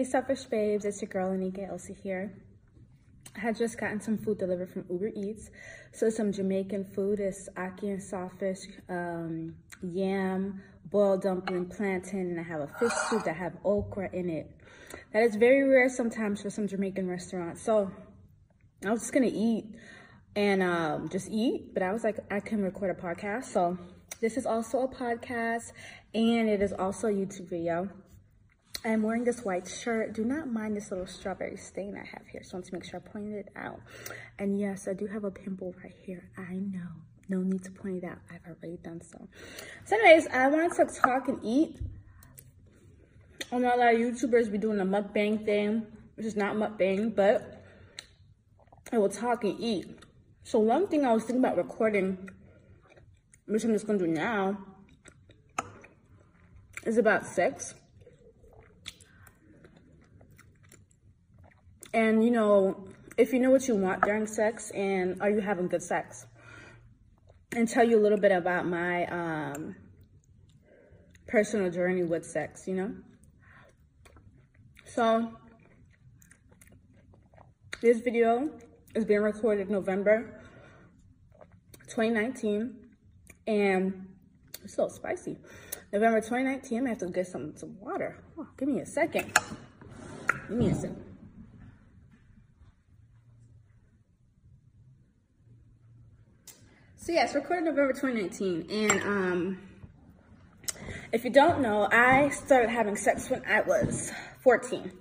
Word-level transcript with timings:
Hey 0.00 0.04
Selfish 0.04 0.44
Babes, 0.44 0.86
it's 0.86 1.02
your 1.02 1.10
girl 1.10 1.28
Anika 1.28 1.68
Elsie 1.68 1.92
here. 1.92 2.32
I 3.36 3.40
had 3.40 3.54
just 3.54 3.78
gotten 3.78 4.00
some 4.00 4.16
food 4.16 4.38
delivered 4.38 4.70
from 4.70 4.86
Uber 4.88 5.10
Eats. 5.14 5.50
So 5.92 6.08
some 6.08 6.32
Jamaican 6.32 6.86
food 6.94 7.20
is 7.20 7.50
ackee 7.54 7.82
and 7.82 8.00
saltfish, 8.00 8.60
um, 8.88 9.56
yam, 9.82 10.62
boiled 10.86 11.20
dumpling, 11.20 11.66
plantain, 11.66 12.30
and 12.30 12.40
I 12.40 12.42
have 12.44 12.62
a 12.62 12.68
fish 12.78 12.94
soup 13.10 13.24
that 13.24 13.36
have 13.36 13.58
okra 13.62 14.08
in 14.14 14.30
it. 14.30 14.50
That 15.12 15.22
is 15.22 15.36
very 15.36 15.68
rare 15.68 15.90
sometimes 15.90 16.40
for 16.40 16.48
some 16.48 16.66
Jamaican 16.66 17.06
restaurants. 17.06 17.60
So 17.60 17.90
I 18.82 18.90
was 18.90 19.00
just 19.00 19.12
gonna 19.12 19.30
eat 19.30 19.66
and 20.34 20.62
um, 20.62 21.10
just 21.10 21.28
eat, 21.30 21.74
but 21.74 21.82
I 21.82 21.92
was 21.92 22.04
like, 22.04 22.20
I 22.30 22.40
can 22.40 22.62
record 22.62 22.90
a 22.90 22.98
podcast. 22.98 23.52
So 23.52 23.76
this 24.22 24.38
is 24.38 24.46
also 24.46 24.80
a 24.80 24.88
podcast 24.88 25.72
and 26.14 26.48
it 26.48 26.62
is 26.62 26.72
also 26.72 27.08
a 27.08 27.12
YouTube 27.12 27.50
video. 27.50 27.90
I'm 28.82 29.02
wearing 29.02 29.24
this 29.24 29.44
white 29.44 29.68
shirt. 29.68 30.14
Do 30.14 30.24
not 30.24 30.48
mind 30.48 30.74
this 30.74 30.90
little 30.90 31.06
strawberry 31.06 31.56
stain 31.56 31.96
I 31.96 32.06
have 32.06 32.26
here. 32.26 32.42
So 32.42 32.56
want 32.56 32.66
to 32.66 32.74
make 32.74 32.84
sure 32.84 33.02
I 33.04 33.10
pointed 33.10 33.34
it 33.34 33.52
out. 33.54 33.80
And 34.38 34.58
yes, 34.58 34.88
I 34.88 34.94
do 34.94 35.06
have 35.06 35.24
a 35.24 35.30
pimple 35.30 35.74
right 35.84 35.94
here. 36.02 36.30
I 36.38 36.54
know. 36.54 36.88
No 37.28 37.42
need 37.42 37.62
to 37.64 37.70
point 37.70 38.02
it 38.02 38.04
out. 38.04 38.18
I've 38.30 38.40
already 38.46 38.78
done 38.82 39.02
so. 39.02 39.28
So 39.84 39.96
anyways, 39.96 40.28
I 40.28 40.48
wanted 40.48 40.72
to 40.76 41.00
talk 41.00 41.28
and 41.28 41.38
eat. 41.44 41.78
I 43.52 43.58
know 43.58 43.74
a 43.74 43.76
lot 43.76 43.94
of 43.94 44.00
YouTubers 44.00 44.50
be 44.50 44.58
doing 44.58 44.80
a 44.80 44.84
mukbang 44.84 45.44
thing, 45.44 45.86
which 46.14 46.26
is 46.26 46.36
not 46.36 46.56
mukbang, 46.56 47.14
but 47.14 47.62
I 48.92 48.98
will 48.98 49.08
talk 49.10 49.44
and 49.44 49.60
eat. 49.60 49.86
So 50.42 50.58
one 50.58 50.88
thing 50.88 51.04
I 51.04 51.12
was 51.12 51.24
thinking 51.24 51.44
about 51.44 51.58
recording, 51.58 52.30
which 53.46 53.62
I'm 53.62 53.72
just 53.72 53.86
going 53.86 53.98
to 53.98 54.06
do 54.06 54.10
now, 54.10 54.58
is 56.86 56.96
about 56.96 57.26
sex. 57.26 57.74
And 61.92 62.24
you 62.24 62.30
know, 62.30 62.84
if 63.16 63.32
you 63.32 63.40
know 63.40 63.50
what 63.50 63.66
you 63.66 63.76
want 63.76 64.02
during 64.02 64.26
sex 64.26 64.70
and 64.70 65.20
are 65.20 65.30
you 65.30 65.40
having 65.40 65.68
good 65.68 65.82
sex? 65.82 66.26
And 67.52 67.68
tell 67.68 67.88
you 67.88 67.98
a 67.98 68.02
little 68.02 68.18
bit 68.18 68.30
about 68.30 68.66
my 68.66 69.06
um, 69.06 69.74
personal 71.26 71.70
journey 71.70 72.04
with 72.04 72.24
sex, 72.24 72.68
you 72.68 72.74
know? 72.74 72.94
So, 74.86 75.32
this 77.80 78.00
video 78.00 78.50
is 78.94 79.04
being 79.04 79.20
recorded 79.20 79.68
November 79.68 80.40
2019 81.88 82.76
and 83.46 84.06
it's 84.62 84.74
so 84.74 84.88
spicy. 84.88 85.38
November 85.92 86.20
2019, 86.20 86.86
I 86.86 86.90
have 86.90 86.98
to 86.98 87.06
get 87.06 87.26
some, 87.26 87.56
some 87.56 87.76
water. 87.80 88.16
Oh, 88.38 88.46
give 88.56 88.68
me 88.68 88.80
a 88.80 88.86
second. 88.86 89.36
Give 90.48 90.56
me 90.56 90.68
a 90.68 90.74
second. 90.74 91.09
So 97.02 97.12
yes, 97.12 97.34
recorded 97.34 97.64
November 97.64 97.94
2019. 97.94 98.66
And 98.70 99.02
um, 99.04 99.58
if 101.12 101.24
you 101.24 101.30
don't 101.30 101.62
know, 101.62 101.88
I 101.90 102.28
started 102.28 102.68
having 102.68 102.94
sex 102.94 103.30
when 103.30 103.42
I 103.46 103.62
was 103.62 104.12
14. 104.42 104.92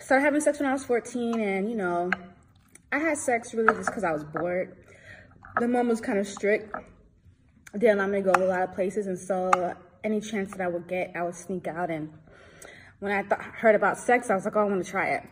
Started 0.00 0.24
having 0.24 0.40
sex 0.40 0.58
when 0.58 0.68
I 0.68 0.72
was 0.72 0.84
14 0.84 1.38
and, 1.38 1.70
you 1.70 1.76
know, 1.76 2.10
I 2.90 2.98
had 2.98 3.18
sex 3.18 3.54
really 3.54 3.72
just 3.72 3.86
because 3.86 4.02
I 4.02 4.10
was 4.10 4.24
bored. 4.24 4.76
The 5.60 5.68
mom 5.68 5.86
was 5.86 6.00
kind 6.00 6.18
of 6.18 6.26
strict. 6.26 6.74
Didn't 7.72 8.00
allow 8.00 8.08
me 8.08 8.20
to 8.20 8.32
go 8.32 8.32
a 8.32 8.42
lot 8.44 8.62
of 8.62 8.74
places. 8.74 9.06
And 9.06 9.16
so 9.16 9.76
any 10.02 10.20
chance 10.20 10.50
that 10.50 10.60
I 10.60 10.66
would 10.66 10.88
get, 10.88 11.12
I 11.14 11.22
would 11.22 11.36
sneak 11.36 11.68
out. 11.68 11.88
And 11.88 12.12
when 12.98 13.12
I 13.12 13.22
heard 13.36 13.76
about 13.76 13.96
sex, 13.96 14.28
I 14.28 14.34
was 14.34 14.44
like, 14.44 14.56
oh, 14.56 14.62
I 14.62 14.64
want 14.64 14.84
to 14.84 14.90
try 14.90 15.10
it. 15.10 15.22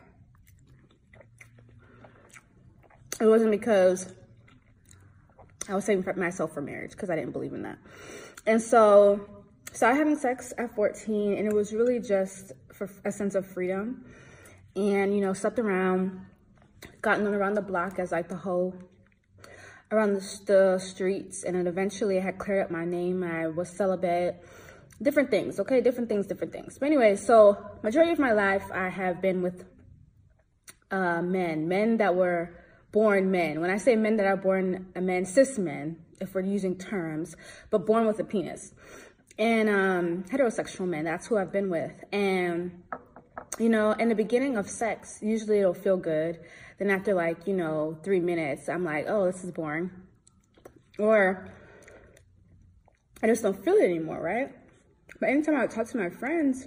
It 3.20 3.26
wasn't 3.26 3.50
because 3.50 4.14
I 5.68 5.74
was 5.74 5.84
saving 5.84 6.04
myself 6.16 6.52
for 6.52 6.62
marriage 6.62 6.92
because 6.92 7.10
I 7.10 7.16
didn't 7.16 7.32
believe 7.32 7.52
in 7.52 7.62
that. 7.62 7.78
And 8.46 8.60
so 8.60 9.28
started 9.72 9.98
having 9.98 10.16
sex 10.16 10.52
at 10.58 10.74
14 10.74 11.36
and 11.36 11.46
it 11.46 11.52
was 11.52 11.72
really 11.72 12.00
just 12.00 12.52
for 12.72 12.90
a 13.04 13.12
sense 13.12 13.34
of 13.34 13.46
freedom. 13.46 14.04
And, 14.76 15.14
you 15.14 15.20
know, 15.20 15.32
slept 15.32 15.58
around, 15.58 16.24
gotten 17.02 17.26
around 17.26 17.54
the 17.54 17.62
block 17.62 17.98
as 17.98 18.12
like 18.12 18.28
the 18.28 18.36
whole, 18.36 18.74
around 19.90 20.14
the, 20.14 20.40
the 20.46 20.78
streets. 20.78 21.44
And 21.44 21.56
then 21.56 21.66
eventually 21.66 22.18
I 22.18 22.22
had 22.22 22.38
cleared 22.38 22.64
up 22.64 22.70
my 22.70 22.84
name. 22.84 23.22
I 23.22 23.48
was 23.48 23.68
celibate, 23.68 24.42
different 25.02 25.30
things, 25.30 25.58
okay? 25.60 25.80
Different 25.80 26.08
things, 26.08 26.26
different 26.26 26.52
things. 26.52 26.78
But 26.78 26.86
anyway, 26.86 27.16
so 27.16 27.58
majority 27.82 28.12
of 28.12 28.18
my 28.18 28.32
life 28.32 28.64
I 28.72 28.88
have 28.88 29.20
been 29.20 29.42
with 29.42 29.64
uh, 30.90 31.22
men, 31.22 31.68
men 31.68 31.98
that 31.98 32.14
were 32.14 32.59
born 32.92 33.30
men. 33.30 33.60
When 33.60 33.70
I 33.70 33.76
say 33.76 33.96
men 33.96 34.16
that 34.16 34.26
are 34.26 34.36
born 34.36 34.86
a 34.94 35.00
man, 35.00 35.24
cis 35.24 35.58
men, 35.58 35.96
if 36.20 36.34
we're 36.34 36.42
using 36.42 36.76
terms, 36.76 37.36
but 37.70 37.86
born 37.86 38.06
with 38.06 38.18
a 38.20 38.24
penis. 38.24 38.72
And 39.38 39.68
um, 39.68 40.24
heterosexual 40.24 40.86
men, 40.86 41.04
that's 41.04 41.26
who 41.26 41.38
I've 41.38 41.52
been 41.52 41.70
with. 41.70 41.92
And, 42.12 42.82
you 43.58 43.68
know, 43.68 43.92
in 43.92 44.08
the 44.08 44.14
beginning 44.14 44.56
of 44.56 44.68
sex, 44.68 45.18
usually 45.22 45.60
it'll 45.60 45.72
feel 45.72 45.96
good. 45.96 46.40
Then 46.78 46.90
after 46.90 47.14
like, 47.14 47.46
you 47.46 47.54
know, 47.54 47.98
three 48.02 48.20
minutes, 48.20 48.68
I'm 48.68 48.84
like, 48.84 49.06
oh, 49.08 49.26
this 49.26 49.42
is 49.44 49.50
boring. 49.50 49.90
Or 50.98 51.48
I 53.22 53.26
just 53.26 53.42
don't 53.42 53.64
feel 53.64 53.74
it 53.74 53.84
anymore, 53.84 54.20
right? 54.20 54.50
But 55.18 55.30
anytime 55.30 55.56
I 55.56 55.62
would 55.62 55.70
talk 55.70 55.86
to 55.88 55.98
my 55.98 56.10
friends, 56.10 56.66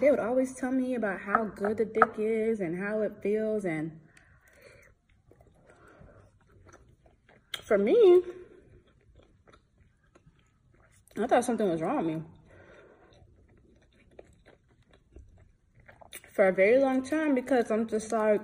they 0.00 0.10
would 0.10 0.20
always 0.20 0.54
tell 0.54 0.72
me 0.72 0.94
about 0.94 1.20
how 1.20 1.44
good 1.44 1.76
the 1.78 1.84
dick 1.84 2.14
is 2.18 2.60
and 2.60 2.78
how 2.78 3.02
it 3.02 3.12
feels 3.22 3.64
and 3.64 3.92
for 7.68 7.76
me, 7.76 8.22
I 11.20 11.26
thought 11.26 11.44
something 11.44 11.68
was 11.68 11.82
wrong 11.82 11.98
with 11.98 12.06
me. 12.06 12.22
For 16.32 16.48
a 16.48 16.52
very 16.52 16.78
long 16.78 17.04
time 17.04 17.34
because 17.34 17.70
I'm 17.70 17.86
just 17.86 18.10
like, 18.10 18.40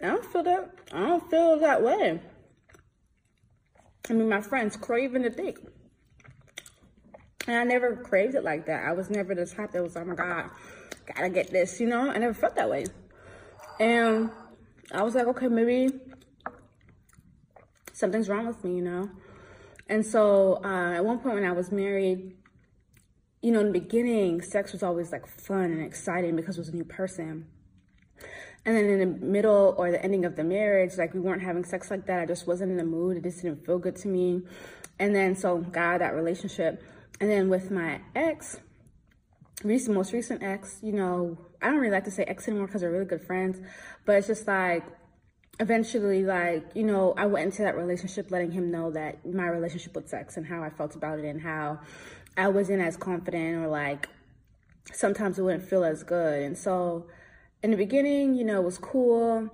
I 0.00 0.06
don't 0.06 0.24
feel 0.24 0.42
that, 0.42 0.70
I 0.90 1.00
don't 1.00 1.30
feel 1.30 1.58
that 1.60 1.82
way. 1.82 2.20
I 4.08 4.12
mean, 4.14 4.28
my 4.28 4.40
friends 4.40 4.74
craving 4.76 5.22
the 5.22 5.30
dick. 5.30 5.58
And 7.46 7.56
I 7.56 7.64
never 7.64 7.96
craved 7.96 8.36
it 8.36 8.44
like 8.44 8.64
that. 8.66 8.86
I 8.86 8.92
was 8.92 9.10
never 9.10 9.34
the 9.34 9.44
type 9.44 9.72
that 9.72 9.82
was, 9.82 9.96
oh 9.96 10.04
my 10.04 10.14
God, 10.14 10.48
gotta 11.14 11.28
get 11.28 11.50
this, 11.50 11.78
you 11.78 11.88
know? 11.88 12.10
I 12.10 12.16
never 12.16 12.32
felt 12.32 12.54
that 12.54 12.70
way. 12.70 12.86
And 13.80 14.30
I 14.92 15.02
was 15.02 15.14
like, 15.14 15.26
okay, 15.26 15.48
maybe 15.48 15.90
something's 18.02 18.28
wrong 18.28 18.46
with 18.48 18.62
me, 18.64 18.74
you 18.74 18.82
know? 18.82 19.08
And 19.88 20.04
so 20.04 20.60
uh, 20.64 20.94
at 20.94 21.04
one 21.04 21.20
point 21.20 21.36
when 21.36 21.44
I 21.44 21.52
was 21.52 21.70
married, 21.70 22.34
you 23.40 23.52
know, 23.52 23.60
in 23.60 23.66
the 23.66 23.78
beginning, 23.78 24.42
sex 24.42 24.72
was 24.72 24.82
always 24.82 25.12
like 25.12 25.26
fun 25.28 25.70
and 25.70 25.82
exciting 25.82 26.34
because 26.34 26.58
it 26.58 26.60
was 26.60 26.68
a 26.68 26.74
new 26.74 26.84
person. 26.84 27.46
And 28.64 28.76
then 28.76 28.86
in 28.86 28.98
the 28.98 29.06
middle 29.06 29.74
or 29.78 29.92
the 29.92 30.02
ending 30.02 30.24
of 30.24 30.34
the 30.34 30.42
marriage, 30.42 30.98
like 30.98 31.14
we 31.14 31.20
weren't 31.20 31.42
having 31.42 31.64
sex 31.64 31.90
like 31.90 32.06
that. 32.06 32.18
I 32.18 32.26
just 32.26 32.46
wasn't 32.46 32.72
in 32.72 32.76
the 32.76 32.84
mood. 32.84 33.16
It 33.16 33.22
just 33.22 33.42
didn't 33.42 33.64
feel 33.64 33.78
good 33.78 33.96
to 33.96 34.08
me. 34.08 34.42
And 34.98 35.14
then 35.14 35.36
so 35.36 35.58
God, 35.58 35.98
that 36.00 36.14
relationship. 36.14 36.82
And 37.20 37.30
then 37.30 37.48
with 37.48 37.70
my 37.70 38.00
ex, 38.16 38.58
recent, 39.62 39.94
most 39.94 40.12
recent 40.12 40.42
ex, 40.42 40.80
you 40.82 40.92
know, 40.92 41.38
I 41.60 41.66
don't 41.70 41.78
really 41.78 41.92
like 41.92 42.04
to 42.04 42.10
say 42.10 42.24
ex 42.24 42.48
anymore 42.48 42.66
because 42.66 42.82
we're 42.82 42.90
really 42.90 43.04
good 43.04 43.22
friends, 43.22 43.60
but 44.04 44.16
it's 44.16 44.26
just 44.26 44.48
like 44.48 44.84
eventually, 45.62 46.24
like, 46.24 46.64
you 46.74 46.82
know, 46.82 47.14
I 47.16 47.26
went 47.26 47.46
into 47.46 47.62
that 47.62 47.76
relationship 47.76 48.32
letting 48.32 48.50
him 48.50 48.72
know 48.72 48.90
that 48.90 49.24
my 49.24 49.46
relationship 49.46 49.94
with 49.94 50.08
sex 50.08 50.36
and 50.36 50.44
how 50.44 50.60
I 50.60 50.70
felt 50.70 50.96
about 50.96 51.20
it 51.20 51.24
and 51.24 51.40
how 51.40 51.78
I 52.36 52.48
wasn't 52.48 52.82
as 52.82 52.96
confident 52.96 53.64
or 53.64 53.68
like 53.68 54.08
sometimes 54.92 55.38
it 55.38 55.42
wouldn't 55.42 55.62
feel 55.62 55.84
as 55.84 56.02
good. 56.02 56.42
And 56.42 56.58
so 56.58 57.06
in 57.62 57.70
the 57.70 57.76
beginning, 57.76 58.34
you 58.34 58.44
know, 58.44 58.60
it 58.60 58.64
was 58.64 58.76
cool. 58.76 59.48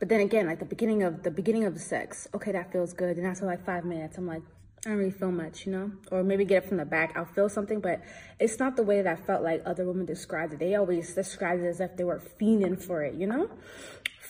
But 0.00 0.08
then 0.08 0.20
again, 0.20 0.46
like 0.46 0.58
the 0.58 0.64
beginning 0.64 1.04
of 1.04 1.22
the 1.22 1.30
beginning 1.30 1.64
of 1.64 1.74
the 1.74 1.80
sex, 1.80 2.26
okay, 2.34 2.50
that 2.50 2.72
feels 2.72 2.92
good. 2.92 3.16
And 3.16 3.24
after 3.24 3.46
like 3.46 3.64
five 3.64 3.84
minutes, 3.84 4.18
I'm 4.18 4.26
like, 4.26 4.42
I 4.84 4.90
don't 4.90 4.98
really 4.98 5.10
feel 5.12 5.30
much, 5.30 5.66
you 5.66 5.72
know? 5.72 5.92
Or 6.10 6.24
maybe 6.24 6.44
get 6.44 6.64
it 6.64 6.68
from 6.68 6.78
the 6.78 6.84
back, 6.84 7.16
I'll 7.16 7.24
feel 7.24 7.48
something, 7.48 7.80
but 7.80 8.00
it's 8.40 8.58
not 8.58 8.76
the 8.76 8.82
way 8.82 9.02
that 9.02 9.18
I 9.18 9.20
felt 9.20 9.42
like 9.42 9.62
other 9.66 9.84
women 9.84 10.06
described 10.06 10.52
it. 10.52 10.58
They 10.58 10.74
always 10.74 11.14
described 11.14 11.62
it 11.62 11.66
as 11.66 11.80
if 11.80 11.96
they 11.96 12.04
were 12.04 12.22
fiending 12.40 12.80
for 12.80 13.02
it, 13.02 13.14
you 13.14 13.26
know? 13.26 13.50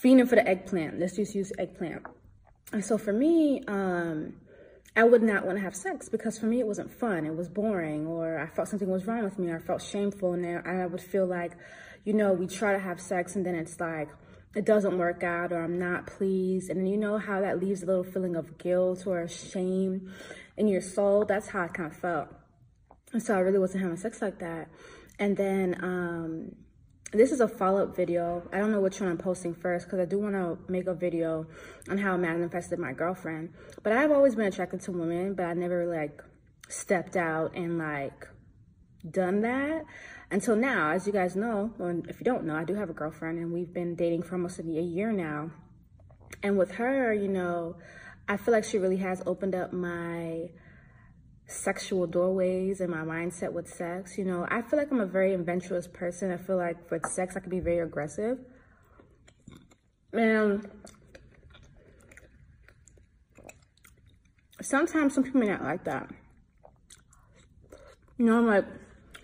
Fiending 0.01 0.27
for 0.27 0.35
the 0.35 0.47
eggplant. 0.47 0.99
Let's 0.99 1.15
just 1.15 1.35
use 1.35 1.51
eggplant. 1.57 2.05
And 2.71 2.83
so 2.83 2.97
for 2.97 3.11
me, 3.11 3.63
um, 3.67 4.33
I 4.95 5.03
would 5.03 5.23
not 5.23 5.45
want 5.45 5.57
to 5.57 5.63
have 5.63 5.75
sex 5.75 6.09
because 6.09 6.37
for 6.37 6.45
me 6.45 6.59
it 6.59 6.67
wasn't 6.67 6.91
fun. 6.91 7.25
It 7.25 7.35
was 7.35 7.49
boring, 7.49 8.07
or 8.07 8.39
I 8.39 8.47
felt 8.47 8.67
something 8.67 8.89
was 8.89 9.05
wrong 9.05 9.23
with 9.23 9.37
me, 9.39 9.49
or 9.49 9.57
I 9.57 9.59
felt 9.59 9.81
shameful, 9.81 10.33
and 10.33 10.67
I 10.67 10.85
would 10.85 11.01
feel 11.01 11.25
like, 11.25 11.53
you 12.05 12.13
know, 12.13 12.33
we 12.33 12.47
try 12.47 12.73
to 12.73 12.79
have 12.79 13.01
sex 13.01 13.35
and 13.35 13.45
then 13.45 13.55
it's 13.55 13.79
like, 13.79 14.09
it 14.55 14.65
doesn't 14.65 14.97
work 14.97 15.23
out 15.23 15.51
or 15.51 15.63
I'm 15.63 15.77
not 15.77 16.07
pleased. 16.07 16.69
And 16.69 16.89
you 16.89 16.97
know 16.97 17.17
how 17.17 17.41
that 17.41 17.59
leaves 17.59 17.83
a 17.83 17.85
little 17.85 18.03
feeling 18.03 18.35
of 18.35 18.57
guilt 18.57 19.05
or 19.05 19.27
shame 19.27 20.11
in 20.57 20.67
your 20.67 20.81
soul. 20.81 21.25
That's 21.25 21.47
how 21.49 21.63
I 21.63 21.67
kind 21.67 21.91
of 21.91 21.97
felt. 21.97 22.29
And 23.13 23.21
so 23.21 23.35
I 23.35 23.39
really 23.39 23.59
wasn't 23.59 23.83
having 23.83 23.97
sex 23.97 24.21
like 24.21 24.39
that. 24.39 24.69
And 25.19 25.37
then 25.37 25.77
um, 25.83 26.55
this 27.11 27.31
is 27.31 27.39
a 27.39 27.47
follow-up 27.47 27.95
video. 27.95 28.47
I 28.53 28.59
don't 28.59 28.71
know 28.71 28.81
which 28.81 28.99
one 28.99 29.09
I'm 29.09 29.17
posting 29.17 29.55
first 29.55 29.85
because 29.85 29.99
I 29.99 30.05
do 30.05 30.19
want 30.19 30.35
to 30.35 30.57
make 30.71 30.87
a 30.87 30.93
video 30.93 31.47
on 31.89 31.97
how 31.97 32.13
I 32.13 32.17
manifested 32.17 32.77
my 32.77 32.93
girlfriend. 32.93 33.53
But 33.83 33.93
I've 33.93 34.11
always 34.11 34.35
been 34.35 34.45
attracted 34.45 34.81
to 34.81 34.91
women, 34.91 35.33
but 35.33 35.45
I 35.45 35.53
never 35.53 35.85
like 35.85 36.23
stepped 36.67 37.15
out 37.15 37.55
and 37.55 37.79
like 37.79 38.27
done 39.09 39.41
that 39.41 39.85
until 40.31 40.55
now, 40.55 40.91
as 40.91 41.07
you 41.07 41.13
guys 41.13 41.35
know, 41.35 41.73
or 41.79 42.01
if 42.07 42.19
you 42.19 42.23
don't 42.23 42.45
know, 42.45 42.55
I 42.55 42.63
do 42.63 42.75
have 42.75 42.89
a 42.89 42.93
girlfriend 42.93 43.39
and 43.39 43.51
we've 43.51 43.73
been 43.73 43.95
dating 43.95 44.23
for 44.23 44.35
almost 44.35 44.59
a 44.59 44.63
year 44.63 45.11
now. 45.11 45.51
And 46.43 46.57
with 46.57 46.71
her, 46.73 47.11
you 47.13 47.27
know, 47.27 47.75
I 48.27 48.37
feel 48.37 48.53
like 48.53 48.63
she 48.63 48.77
really 48.77 48.97
has 48.97 49.23
opened 49.25 49.55
up 49.55 49.73
my 49.73 50.49
sexual 51.49 52.05
doorways 52.05 52.79
and 52.79 52.91
my 52.91 53.01
mindset 53.01 53.51
with 53.51 53.67
sex. 53.67 54.17
You 54.17 54.25
know, 54.25 54.47
I 54.49 54.61
feel 54.61 54.77
like 54.77 54.91
I'm 54.91 54.99
a 54.99 55.05
very 55.05 55.33
adventurous 55.33 55.87
person. 55.87 56.31
I 56.31 56.37
feel 56.37 56.57
like 56.57 56.89
with 56.91 57.05
sex, 57.07 57.35
I 57.35 57.39
can 57.39 57.49
be 57.49 57.59
very 57.59 57.79
aggressive. 57.79 58.37
And 60.13 60.69
sometimes 64.61 65.15
some 65.15 65.23
people 65.23 65.39
may 65.39 65.47
not 65.47 65.63
like 65.63 65.83
that. 65.85 66.09
You 68.17 68.25
know, 68.25 68.37
I'm 68.37 68.47
like, 68.47 68.65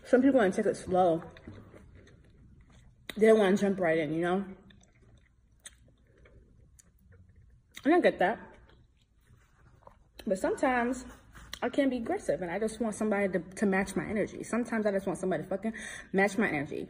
some 0.06 0.22
people 0.22 0.40
want 0.40 0.54
to 0.54 0.64
take 0.64 0.72
it 0.72 0.78
slow. 0.78 1.24
They 3.18 3.28
don't 3.28 3.40
want 3.40 3.58
to 3.58 3.66
jump 3.66 3.80
right 3.80 3.98
in, 3.98 4.14
you 4.14 4.22
know? 4.22 4.46
And 7.84 7.94
I 7.94 8.00
get 8.00 8.18
that. 8.20 8.40
But 10.26 10.40
sometimes 10.40 11.06
I 11.62 11.70
can't 11.70 11.90
be 11.90 11.98
aggressive 11.98 12.42
and 12.42 12.52
I 12.52 12.60
just 12.60 12.80
want 12.80 12.96
somebody 12.96 13.28
to, 13.30 13.40
to 13.40 13.66
match 13.66 13.96
my 13.96 14.06
energy. 14.06 14.44
Sometimes 14.44 14.86
I 14.86 14.92
just 14.92 15.08
want 15.08 15.20
somebody 15.20 15.44
to 15.44 15.50
fucking 15.50 15.74
match 16.14 16.38
my 16.38 16.48
energy. 16.48 16.88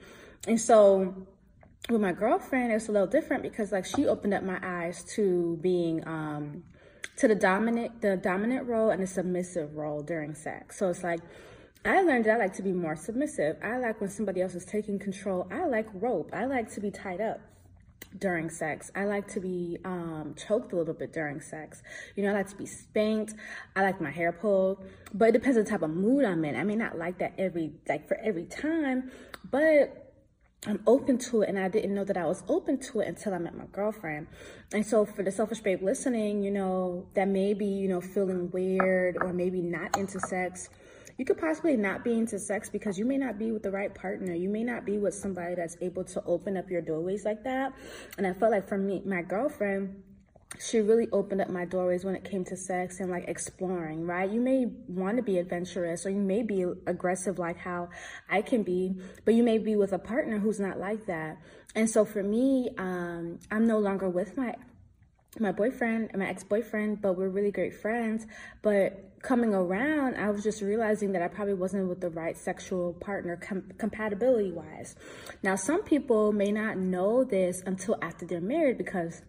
And 0.47 0.59
so 0.59 1.27
with 1.89 2.01
my 2.01 2.11
girlfriend, 2.11 2.71
it's 2.71 2.89
a 2.89 2.91
little 2.91 3.07
different 3.07 3.43
because 3.43 3.71
like 3.71 3.85
she 3.85 4.07
opened 4.07 4.33
up 4.33 4.43
my 4.43 4.59
eyes 4.61 5.03
to 5.15 5.57
being 5.61 6.05
um 6.07 6.63
to 7.17 7.27
the 7.27 7.35
dominant 7.35 8.01
the 8.01 8.17
dominant 8.17 8.67
role 8.67 8.89
and 8.89 9.01
the 9.01 9.07
submissive 9.07 9.75
role 9.75 10.01
during 10.01 10.33
sex. 10.33 10.77
So 10.77 10.89
it's 10.89 11.03
like 11.03 11.19
I 11.85 12.01
learned 12.01 12.25
that 12.25 12.35
I 12.35 12.37
like 12.37 12.53
to 12.53 12.63
be 12.63 12.71
more 12.71 12.95
submissive. 12.95 13.57
I 13.63 13.77
like 13.77 14.01
when 14.01 14.09
somebody 14.09 14.41
else 14.41 14.55
is 14.55 14.65
taking 14.65 14.97
control. 14.97 15.47
I 15.51 15.67
like 15.67 15.87
rope. 15.93 16.31
I 16.33 16.45
like 16.45 16.71
to 16.73 16.81
be 16.81 16.89
tied 16.89 17.21
up 17.21 17.39
during 18.19 18.49
sex. 18.49 18.91
I 18.95 19.05
like 19.05 19.27
to 19.29 19.39
be 19.39 19.77
um, 19.83 20.35
choked 20.37 20.73
a 20.73 20.75
little 20.75 20.93
bit 20.93 21.13
during 21.13 21.41
sex. 21.41 21.83
You 22.15 22.23
know, 22.23 22.31
I 22.31 22.33
like 22.33 22.49
to 22.49 22.55
be 22.55 22.65
spanked. 22.65 23.33
I 23.75 23.81
like 23.81 23.99
my 23.99 24.11
hair 24.11 24.31
pulled, 24.31 24.85
but 25.13 25.29
it 25.29 25.31
depends 25.33 25.57
on 25.57 25.63
the 25.63 25.69
type 25.69 25.81
of 25.81 25.89
mood 25.89 26.25
I'm 26.25 26.43
in. 26.45 26.55
I 26.55 26.63
may 26.63 26.75
not 26.75 26.97
like 26.97 27.19
that 27.19 27.33
every, 27.37 27.73
like 27.87 28.07
for 28.07 28.17
every 28.17 28.45
time, 28.45 29.11
but 29.49 30.05
I'm 30.67 30.81
open 30.87 31.19
to 31.29 31.43
it 31.43 31.49
and 31.49 31.59
I 31.59 31.67
didn't 31.67 31.93
know 31.93 32.03
that 32.05 32.17
I 32.17 32.25
was 32.25 32.43
open 32.47 32.79
to 32.79 33.01
it 33.01 33.07
until 33.07 33.33
I 33.33 33.37
met 33.37 33.55
my 33.55 33.65
girlfriend. 33.71 34.27
And 34.73 34.85
so 34.85 35.05
for 35.05 35.21
the 35.21 35.31
selfish 35.31 35.59
babe 35.59 35.83
listening, 35.83 36.43
you 36.43 36.51
know, 36.51 37.05
that 37.13 37.27
may 37.27 37.53
be, 37.53 37.65
you 37.65 37.87
know, 37.87 38.01
feeling 38.01 38.49
weird 38.51 39.17
or 39.21 39.31
maybe 39.31 39.61
not 39.61 39.97
into 39.97 40.19
sex 40.19 40.69
you 41.17 41.25
could 41.25 41.37
possibly 41.37 41.77
not 41.77 42.03
be 42.03 42.13
into 42.13 42.37
sex 42.37 42.69
because 42.69 42.97
you 42.97 43.05
may 43.05 43.17
not 43.17 43.39
be 43.39 43.51
with 43.51 43.63
the 43.63 43.71
right 43.71 43.93
partner. 43.93 44.33
You 44.33 44.49
may 44.49 44.63
not 44.63 44.85
be 44.85 44.97
with 44.97 45.13
somebody 45.13 45.55
that's 45.55 45.77
able 45.81 46.03
to 46.05 46.23
open 46.25 46.57
up 46.57 46.69
your 46.69 46.81
doorways 46.81 47.23
like 47.23 47.43
that. 47.43 47.73
And 48.17 48.27
I 48.27 48.33
felt 48.33 48.51
like 48.51 48.67
for 48.67 48.77
me, 48.77 49.01
my 49.05 49.21
girlfriend, 49.21 50.03
she 50.59 50.79
really 50.79 51.07
opened 51.11 51.41
up 51.41 51.49
my 51.49 51.65
doorways 51.65 52.05
when 52.05 52.15
it 52.15 52.23
came 52.23 52.43
to 52.45 52.57
sex 52.57 52.99
and 52.99 53.09
like 53.09 53.25
exploring, 53.27 54.05
right? 54.05 54.29
You 54.29 54.41
may 54.41 54.67
want 54.87 55.17
to 55.17 55.23
be 55.23 55.37
adventurous 55.37 56.05
or 56.05 56.09
you 56.09 56.21
may 56.21 56.43
be 56.43 56.63
aggressive 56.85 57.39
like 57.39 57.57
how 57.57 57.89
I 58.29 58.41
can 58.41 58.63
be, 58.63 58.95
but 59.25 59.33
you 59.33 59.43
may 59.43 59.57
be 59.57 59.75
with 59.75 59.93
a 59.93 59.99
partner 59.99 60.39
who's 60.39 60.59
not 60.59 60.79
like 60.79 61.05
that. 61.07 61.37
And 61.75 61.89
so 61.89 62.05
for 62.05 62.23
me, 62.23 62.69
um, 62.77 63.39
I'm 63.51 63.67
no 63.67 63.79
longer 63.79 64.09
with 64.09 64.37
my 64.37 64.55
my 65.37 65.51
boyfriend 65.51 66.09
my 66.15 66.27
ex-boyfriend 66.29 67.01
but 67.01 67.17
we're 67.17 67.27
really 67.27 67.51
great 67.51 67.73
friends 67.73 68.25
but 68.61 69.11
coming 69.25 69.55
around 69.55 70.15
i 70.17 70.29
was 70.29 70.43
just 70.43 70.61
realizing 70.61 71.11
that 71.11 71.21
i 71.21 71.27
probably 71.27 71.55
wasn't 71.55 71.89
with 71.89 71.99
the 71.99 72.09
right 72.11 72.37
sexual 72.37 72.93
partner 72.93 73.35
com- 73.37 73.71
compatibility 73.79 74.51
wise 74.51 74.95
now 75.41 75.55
some 75.55 75.81
people 75.81 76.31
may 76.31 76.51
not 76.51 76.77
know 76.77 77.23
this 77.23 77.63
until 77.65 77.97
after 78.03 78.23
they're 78.25 78.39
married 78.39 78.77
because 78.77 79.23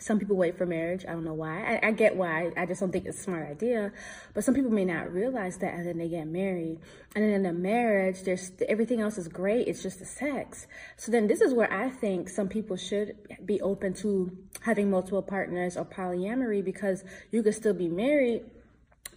some 0.00 0.18
people 0.18 0.36
wait 0.36 0.58
for 0.58 0.66
marriage. 0.66 1.04
I 1.08 1.12
don't 1.12 1.24
know 1.24 1.34
why. 1.34 1.78
I, 1.82 1.88
I, 1.88 1.90
get 1.92 2.16
why. 2.16 2.50
I 2.56 2.66
just 2.66 2.80
don't 2.80 2.90
think 2.90 3.06
it's 3.06 3.18
a 3.18 3.22
smart 3.22 3.48
idea. 3.48 3.92
But 4.34 4.44
some 4.44 4.52
people 4.52 4.70
may 4.70 4.84
not 4.84 5.12
realize 5.12 5.56
that, 5.58 5.72
and 5.72 5.86
then 5.86 5.98
they 5.98 6.08
get 6.08 6.26
married. 6.26 6.80
And 7.14 7.24
then 7.24 7.30
in 7.32 7.42
the 7.44 7.52
marriage, 7.52 8.22
there's 8.22 8.50
everything 8.68 9.00
else 9.00 9.18
is 9.18 9.28
great. 9.28 9.68
It's 9.68 9.82
just 9.82 10.00
the 10.00 10.04
sex. 10.04 10.66
So 10.96 11.12
then 11.12 11.28
this 11.28 11.40
is 11.40 11.54
where 11.54 11.72
I 11.72 11.90
think 11.90 12.28
some 12.28 12.48
people 12.48 12.76
should 12.76 13.14
be 13.46 13.60
open 13.60 13.94
to 13.94 14.36
having 14.60 14.90
multiple 14.90 15.22
partners 15.22 15.76
or 15.76 15.84
polyamory 15.84 16.64
because 16.64 17.04
you 17.30 17.42
could 17.42 17.54
still 17.54 17.74
be 17.74 17.88
married 17.88 18.42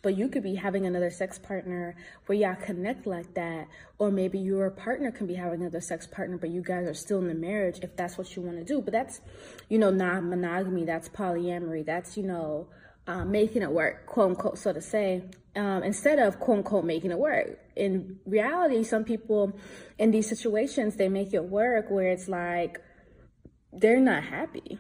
but 0.02 0.18
you 0.18 0.28
could 0.28 0.44
be 0.44 0.56
having 0.56 0.86
another 0.86 1.10
sex 1.10 1.38
partner 1.40 1.96
where 2.26 2.38
y'all 2.38 2.56
connect 2.56 3.08
like 3.08 3.34
that 3.34 3.68
or 3.98 4.12
maybe 4.12 4.40
your 4.40 4.70
partner 4.70 5.12
can 5.12 5.28
be 5.28 5.36
having 5.36 5.62
another 5.62 5.82
sex 5.82 6.08
partner 6.08 6.38
but 6.38 6.50
you 6.50 6.62
guys 6.62 6.88
are 6.88 6.94
still 6.94 7.20
in 7.20 7.28
the 7.28 7.34
marriage 7.34 7.80
if 7.82 7.96
that's 7.96 8.18
what 8.18 8.36
you 8.36 8.42
want 8.42 8.58
to 8.58 8.64
do. 8.64 8.82
But 8.82 8.94
that's 8.94 9.22
you 9.70 9.78
know 9.78 9.90
not 9.90 10.24
monogamy 10.24 10.86
that's 10.86 11.10
polyamory 11.10 11.86
that's 11.86 12.18
you 12.18 12.24
know 12.24 12.68
uh, 13.08 13.24
making 13.24 13.62
it 13.62 13.72
work 13.72 14.06
quote 14.06 14.32
unquote 14.32 14.58
so 14.58 14.74
to 14.74 14.82
say. 14.82 15.24
Um, 15.56 15.82
instead 15.82 16.20
of 16.20 16.40
quote 16.40 16.60
unquote 16.60 16.86
making 16.86 17.12
it 17.12 17.18
work. 17.18 17.60
In 17.76 18.20
reality 18.26 18.84
some 18.84 19.04
people 19.04 19.58
in 19.98 20.12
these 20.12 20.30
situations 20.30 20.96
they 20.96 21.10
make 21.10 21.34
it 21.34 21.44
work 21.44 21.90
where 21.90 22.10
it's 22.10 22.28
like 22.28 22.80
they're 23.74 24.00
not 24.00 24.24
happy 24.24 24.80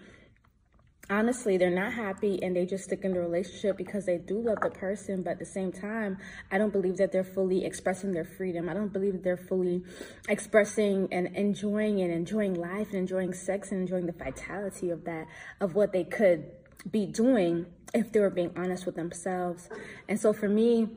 honestly 1.10 1.58
they're 1.58 1.70
not 1.70 1.94
happy 1.94 2.42
and 2.42 2.56
they 2.56 2.66
just 2.66 2.86
stick 2.86 3.04
in 3.04 3.14
the 3.14 3.20
relationship 3.20 3.78
because 3.78 4.06
they 4.06 4.18
do 4.18 4.40
love 4.40 4.58
the 4.62 4.70
person 4.70 5.22
but 5.22 5.32
at 5.32 5.40
the 5.40 5.46
same 5.46 5.72
time 5.72 6.18
i 6.52 6.58
don't 6.58 6.74
believe 6.74 6.98
that 6.98 7.12
they're 7.12 7.24
fully 7.24 7.66
expressing 7.66 8.12
their 8.12 8.26
freedom. 8.26 8.70
I 8.70 8.74
don't 8.74 8.92
believe 8.92 9.14
that 9.14 9.24
they're 9.24 9.38
fully 9.38 9.84
expressing 10.28 11.08
and 11.12 11.36
enjoying 11.36 12.02
and 12.02 12.12
enjoying 12.12 12.56
life 12.56 12.88
and 12.90 12.98
enjoying 12.98 13.34
sex 13.34 13.72
and 13.72 13.82
enjoying 13.82 14.06
the 14.06 14.12
vitality 14.12 14.90
of 14.90 15.06
that 15.06 15.28
of 15.60 15.76
what 15.76 15.94
they 15.94 16.04
could 16.04 16.52
be 16.90 17.06
doing 17.06 17.66
if 17.94 18.12
they 18.12 18.20
were 18.20 18.30
being 18.30 18.52
honest 18.56 18.86
with 18.86 18.96
themselves. 18.96 19.70
And 20.08 20.20
so 20.20 20.34
for 20.34 20.50
me 20.50 20.90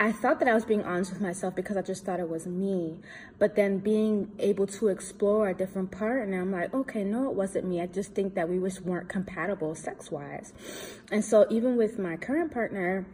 I 0.00 0.12
thought 0.12 0.38
that 0.38 0.48
I 0.48 0.54
was 0.54 0.64
being 0.64 0.82
honest 0.82 1.12
with 1.12 1.20
myself 1.20 1.54
because 1.54 1.76
I 1.76 1.82
just 1.82 2.04
thought 2.04 2.18
it 2.18 2.28
was 2.28 2.46
me. 2.46 2.98
But 3.38 3.54
then 3.54 3.78
being 3.78 4.32
able 4.38 4.66
to 4.68 4.88
explore 4.88 5.48
a 5.48 5.54
different 5.54 5.90
part, 5.90 6.26
and 6.26 6.34
I'm 6.34 6.50
like, 6.50 6.72
okay, 6.72 7.04
no, 7.04 7.28
it 7.28 7.34
wasn't 7.34 7.66
me. 7.66 7.80
I 7.80 7.86
just 7.86 8.14
think 8.14 8.34
that 8.34 8.48
we 8.48 8.58
just 8.58 8.80
weren't 8.82 9.08
compatible 9.08 9.74
sex 9.74 10.10
wise. 10.10 10.52
And 11.12 11.24
so 11.24 11.46
even 11.50 11.76
with 11.76 11.98
my 11.98 12.16
current 12.16 12.52
partner, 12.52 13.06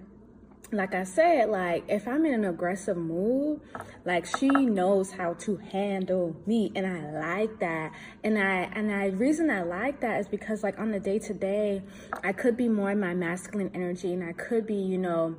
like 0.72 0.94
I 0.94 1.02
said, 1.02 1.48
like 1.48 1.84
if 1.88 2.06
I'm 2.06 2.24
in 2.24 2.34
an 2.34 2.44
aggressive 2.44 2.96
mood, 2.96 3.60
like 4.04 4.24
she 4.24 4.48
knows 4.48 5.10
how 5.10 5.34
to 5.34 5.56
handle 5.56 6.36
me 6.46 6.70
and 6.76 6.86
I 6.86 7.10
like 7.10 7.58
that. 7.58 7.92
And 8.22 8.38
I 8.38 8.70
and 8.72 8.92
I 8.92 9.06
reason 9.06 9.50
I 9.50 9.62
like 9.62 10.00
that 10.00 10.20
is 10.20 10.28
because 10.28 10.62
like 10.62 10.78
on 10.78 10.92
the 10.92 11.00
day 11.00 11.18
to 11.18 11.34
day, 11.34 11.82
I 12.22 12.32
could 12.32 12.56
be 12.56 12.68
more 12.68 12.92
in 12.92 13.00
my 13.00 13.14
masculine 13.14 13.72
energy 13.74 14.12
and 14.12 14.22
I 14.22 14.32
could 14.32 14.66
be, 14.66 14.74
you 14.74 14.98
know, 14.98 15.36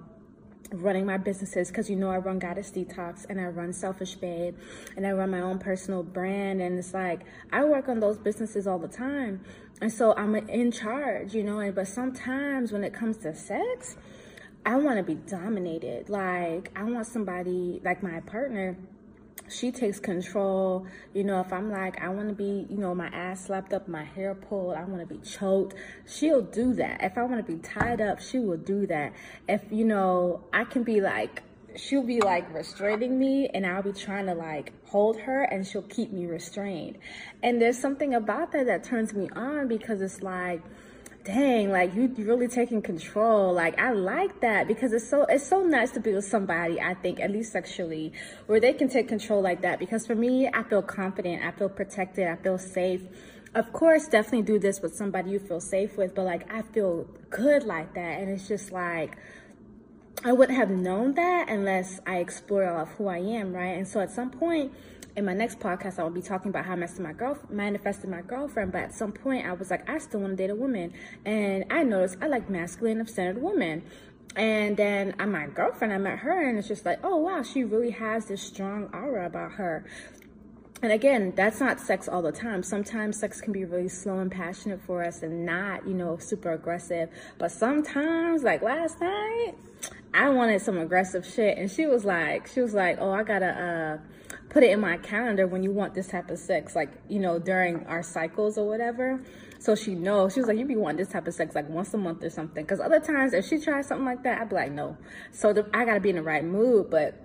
running 0.74 1.06
my 1.06 1.18
businesses 1.18 1.70
because 1.70 1.90
you 1.90 1.96
know 1.96 2.10
I 2.10 2.18
run 2.18 2.40
Goddess 2.40 2.72
Detox 2.72 3.26
and 3.30 3.40
I 3.40 3.46
run 3.46 3.74
Selfish 3.74 4.16
Babe 4.16 4.56
and 4.96 5.06
I 5.06 5.12
run 5.12 5.32
my 5.32 5.42
own 5.42 5.60
personal 5.60 6.04
brand. 6.04 6.62
And 6.62 6.78
it's 6.78 6.94
like 6.94 7.22
I 7.52 7.64
work 7.64 7.90
on 7.90 8.00
those 8.00 8.18
businesses 8.18 8.68
all 8.68 8.80
the 8.80 8.88
time. 8.88 9.42
And 9.82 9.92
so 9.92 10.14
I'm 10.16 10.36
in 10.36 10.72
charge 10.72 11.34
you 11.34 11.44
know 11.44 11.60
and 11.60 11.74
but 11.74 11.88
sometimes 11.88 12.72
when 12.72 12.84
it 12.84 12.94
comes 12.94 13.18
to 13.18 13.36
sex 13.36 13.98
I 14.66 14.76
want 14.76 14.98
to 14.98 15.04
be 15.04 15.16
dominated. 15.16 16.10
Like 16.10 16.72
I 16.76 16.84
want 16.84 17.08
somebody 17.08 17.82
like 17.84 18.04
my 18.04 18.20
partner 18.22 18.78
she 19.52 19.72
takes 19.72 20.00
control. 20.00 20.86
You 21.14 21.24
know, 21.24 21.42
if 21.42 21.52
I'm 21.52 21.72
like, 21.72 22.02
I 22.02 22.10
want 22.10 22.30
to 22.30 22.36
be, 22.36 22.66
you 22.70 22.78
know, 22.78 22.96
my 22.96 23.08
ass 23.08 23.46
slapped 23.46 23.74
up, 23.74 23.88
my 23.88 24.04
hair 24.04 24.34
pulled, 24.34 24.76
I 24.76 24.84
want 24.86 25.08
to 25.08 25.14
be 25.14 25.22
choked, 25.22 25.76
she'll 26.08 26.42
do 26.42 26.74
that. 26.76 27.04
If 27.04 27.18
I 27.18 27.24
want 27.24 27.46
to 27.46 27.52
be 27.52 27.60
tied 27.60 28.02
up, 28.02 28.22
she 28.22 28.40
will 28.40 28.58
do 28.58 28.88
that. 28.88 29.14
If, 29.48 29.64
you 29.72 29.86
know, 29.86 30.46
I 30.54 30.64
can 30.64 30.84
be 30.84 31.02
like, 31.02 31.44
she'll 31.76 32.04
be 32.04 32.20
like 32.20 32.54
restraining 32.54 33.18
me 33.18 33.48
and 33.54 33.66
I'll 33.66 33.84
be 33.84 33.94
trying 33.94 34.26
to 34.26 34.34
like 34.34 34.74
hold 34.86 35.18
her 35.22 35.44
and 35.44 35.66
she'll 35.66 35.82
keep 35.84 36.12
me 36.12 36.26
restrained. 36.26 36.98
And 37.44 37.62
there's 37.62 37.78
something 37.78 38.14
about 38.14 38.52
that 38.52 38.66
that 38.68 38.84
turns 38.84 39.14
me 39.14 39.30
on 39.36 39.68
because 39.68 40.02
it's 40.02 40.22
like, 40.22 40.62
dang, 41.24 41.70
like 41.70 41.94
you 41.96 42.08
really 42.18 42.48
taking 42.48 42.82
control. 42.82 43.54
Like 43.54 43.80
I 43.80 43.92
like 43.92 44.42
that 44.42 44.68
because 44.68 44.94
it's 44.94 45.08
so 45.08 45.24
it's 45.24 45.46
so 45.46 45.64
nice 45.64 45.92
to 45.92 46.00
be 46.00 46.14
with 46.14 46.26
somebody, 46.26 46.80
I 46.80 46.94
think, 46.96 47.20
at 47.20 47.32
least 47.32 47.52
sexually, 47.52 48.14
where 48.48 48.60
they 48.60 48.74
can 48.74 48.90
take 48.90 49.08
control 49.08 49.42
like 49.42 49.62
that. 49.62 49.80
Because 49.80 50.06
for 50.08 50.16
me, 50.16 50.50
I 50.54 50.64
feel 50.64 50.82
confident, 50.82 51.44
I 51.44 51.52
feel 51.52 51.70
protected, 51.70 52.28
I 52.28 52.36
feel 52.36 52.58
safe. 52.58 53.02
Of 53.54 53.74
course, 53.74 54.08
definitely 54.08 54.44
do 54.44 54.60
this 54.60 54.82
with 54.82 54.96
somebody 54.96 55.32
you 55.32 55.40
feel 55.40 55.60
safe 55.60 55.98
with, 55.98 56.16
but 56.16 56.24
like 56.24 56.52
I 56.52 56.62
feel 56.62 57.08
good 57.30 57.64
like 57.64 57.94
that. 57.96 58.22
And 58.22 58.30
it's 58.30 58.48
just 58.48 58.72
like 58.72 59.18
I 60.24 60.34
wouldn't 60.34 60.58
have 60.58 60.70
known 60.70 61.16
that 61.16 61.50
unless 61.50 62.00
I 62.06 62.18
explored 62.18 62.68
all 62.68 62.82
of 62.82 62.90
who 62.90 63.08
I 63.08 63.18
am, 63.18 63.54
right? 63.54 63.76
And 63.76 63.88
so 63.88 64.00
at 64.02 64.12
some 64.12 64.30
point 64.30 64.72
in 65.16 65.26
my 65.26 65.34
next 65.34 65.60
podcast, 65.60 65.98
I 65.98 66.04
will 66.04 66.12
be 66.12 66.22
talking 66.22 66.50
about 66.50 66.66
how 66.66 66.74
I 66.74 66.76
manifested 66.76 67.02
my 67.02 67.14
girl, 67.14 67.40
manifested 67.50 68.10
my 68.10 68.22
girlfriend. 68.22 68.72
But 68.72 68.82
at 68.82 68.94
some 68.94 69.12
point, 69.12 69.48
I 69.48 69.54
was 69.54 69.72
like, 69.72 69.90
I 69.90 69.98
still 69.98 70.20
want 70.20 70.38
to 70.38 70.44
date 70.44 70.52
a 70.52 70.56
woman, 70.56 70.94
and 71.26 71.66
I 71.72 71.82
noticed 71.82 72.18
I 72.22 72.28
like 72.28 72.52
masculine, 72.52 73.06
centered 73.08 73.42
women. 73.42 73.82
And 74.36 74.78
then 74.78 75.16
uh, 75.20 75.26
my 75.26 75.48
girlfriend, 75.48 75.92
I 75.92 75.98
met 75.98 76.20
her, 76.20 76.48
and 76.48 76.60
it's 76.60 76.68
just 76.68 76.86
like, 76.86 77.00
oh 77.04 77.18
wow, 77.18 77.42
she 77.42 77.64
really 77.64 77.92
has 77.92 78.26
this 78.26 78.44
strong 78.44 78.90
aura 78.94 79.26
about 79.26 79.54
her. 79.54 79.86
And 80.84 80.92
again, 80.92 81.34
that's 81.36 81.60
not 81.60 81.80
sex 81.80 82.08
all 82.08 82.22
the 82.22 82.32
time. 82.32 82.64
Sometimes 82.64 83.20
sex 83.20 83.42
can 83.42 83.54
be 83.54 83.66
really 83.66 83.90
slow 83.90 84.20
and 84.20 84.32
passionate 84.32 84.82
for 84.82 85.04
us 85.04 85.22
and 85.22 85.46
not, 85.46 85.88
you 85.88 85.94
know, 85.94 86.18
super 86.18 86.52
aggressive. 86.54 87.10
But 87.38 87.52
sometimes, 87.52 88.44
like 88.44 88.62
last 88.64 89.00
night, 89.00 89.54
I 90.14 90.30
wanted 90.30 90.62
some 90.62 90.78
aggressive 90.78 91.26
shit. 91.26 91.58
And 91.58 91.70
she 91.70 91.86
was 91.86 92.06
like, 92.06 92.48
she 92.48 92.62
was 92.62 92.74
like, 92.74 92.98
oh, 93.00 93.12
I 93.12 93.24
gotta, 93.24 93.48
uh, 93.48 94.08
put 94.52 94.64
it 94.64 94.72
in 94.72 94.82
my 94.82 94.98
calendar 94.98 95.48
when 95.48 95.64
you 95.64 95.72
want 95.72 95.94
this 95.94 96.08
type 96.08 96.30
of 96.30 96.38
sex, 96.38 96.76
like, 96.76 96.90
you 97.08 97.20
know, 97.20 97.40
during 97.40 97.86
our 97.88 98.04
cycles 98.04 98.58
or 98.58 98.68
whatever. 98.68 99.24
So 99.60 99.76
she 99.76 99.96
knows. 99.96 100.34
She 100.34 100.42
was 100.42 100.48
like, 100.48 100.58
you 100.58 100.66
be 100.66 100.76
wanting 100.76 100.98
this 100.98 101.08
type 101.08 101.26
of 101.28 101.34
sex 101.34 101.56
like 101.56 101.70
once 101.70 101.94
a 101.94 101.98
month 101.98 102.22
or 102.24 102.30
something. 102.30 102.64
Because 102.64 102.82
other 102.82 103.00
times, 103.00 103.34
if 103.34 103.46
she 103.46 103.60
tries 103.60 103.88
something 103.88 104.06
like 104.06 104.24
that, 104.24 104.42
I'd 104.42 104.50
be 104.50 104.56
like, 104.56 104.72
no. 104.72 104.98
So 105.32 105.54
the, 105.54 105.70
I 105.74 105.86
got 105.86 105.94
to 105.94 106.00
be 106.02 106.10
in 106.10 106.18
the 106.18 106.24
right 106.24 106.44
mood. 106.44 106.90
But 106.90 107.16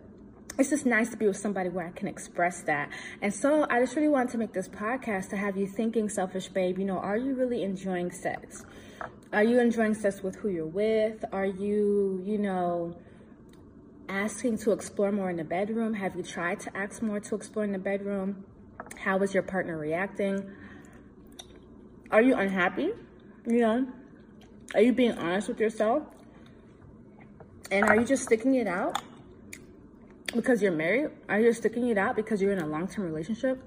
it's 0.59 0.71
just 0.71 0.87
nice 0.87 1.11
to 1.11 1.17
be 1.17 1.27
with 1.27 1.37
somebody 1.37 1.69
where 1.69 1.87
I 1.87 1.91
can 1.91 2.07
express 2.07 2.63
that. 2.63 2.91
And 3.21 3.35
so 3.35 3.67
I 3.69 3.81
just 3.81 3.97
really 3.97 4.09
wanted 4.09 4.31
to 4.33 4.39
make 4.39 4.53
this 4.53 4.69
podcast 4.69 5.31
to 5.31 5.37
have 5.37 5.57
you 5.57 5.67
thinking, 5.67 6.09
selfish 6.09 6.49
babe, 6.49 6.79
you 6.79 6.85
know, 6.85 6.99
are 6.99 7.17
you 7.17 7.35
really 7.35 7.63
enjoying 7.63 8.11
sex? 8.11 8.65
Are 9.33 9.45
you 9.45 9.61
enjoying 9.61 9.95
sex 9.95 10.23
with 10.23 10.37
who 10.37 10.49
you're 10.49 10.67
with? 10.67 11.25
Are 11.33 11.47
you, 11.47 12.23
you 12.25 12.39
know, 12.39 12.97
asking 14.09 14.59
to 14.59 14.73
explore 14.73 15.13
more 15.13 15.31
in 15.31 15.37
the 15.37 15.45
bedroom? 15.45 15.95
Have 15.95 16.17
you 16.17 16.23
tried 16.23 16.61
to 16.61 16.77
ask 16.77 17.03
more 17.03 17.21
to 17.21 17.35
explore 17.35 17.65
in 17.65 17.73
the 17.73 17.79
bedroom? 17.79 18.45
How 18.99 19.19
is 19.19 19.35
your 19.35 19.43
partner 19.43 19.77
reacting? 19.77 20.49
Are 22.11 22.23
you 22.23 22.35
unhappy? 22.37 22.93
You 23.47 23.59
know, 23.59 23.87
are 24.75 24.81
you 24.81 24.93
being 24.93 25.13
honest 25.13 25.49
with 25.49 25.61
yourself? 25.61 26.05
And 27.71 27.85
are 27.85 27.97
you 27.97 28.05
just 28.05 28.23
sticking 28.23 28.55
it 28.55 28.67
out 28.67 29.03
because 30.35 30.63
you're 30.63 30.73
married? 30.73 31.11
Are 31.29 31.41
you 31.41 31.53
sticking 31.53 31.89
it 31.89 31.99
out 31.99 32.17
because 32.17 32.41
you're 32.41 32.53
in 32.53 32.61
a 32.61 32.67
long-term 32.67 33.05
relationship? 33.05 33.63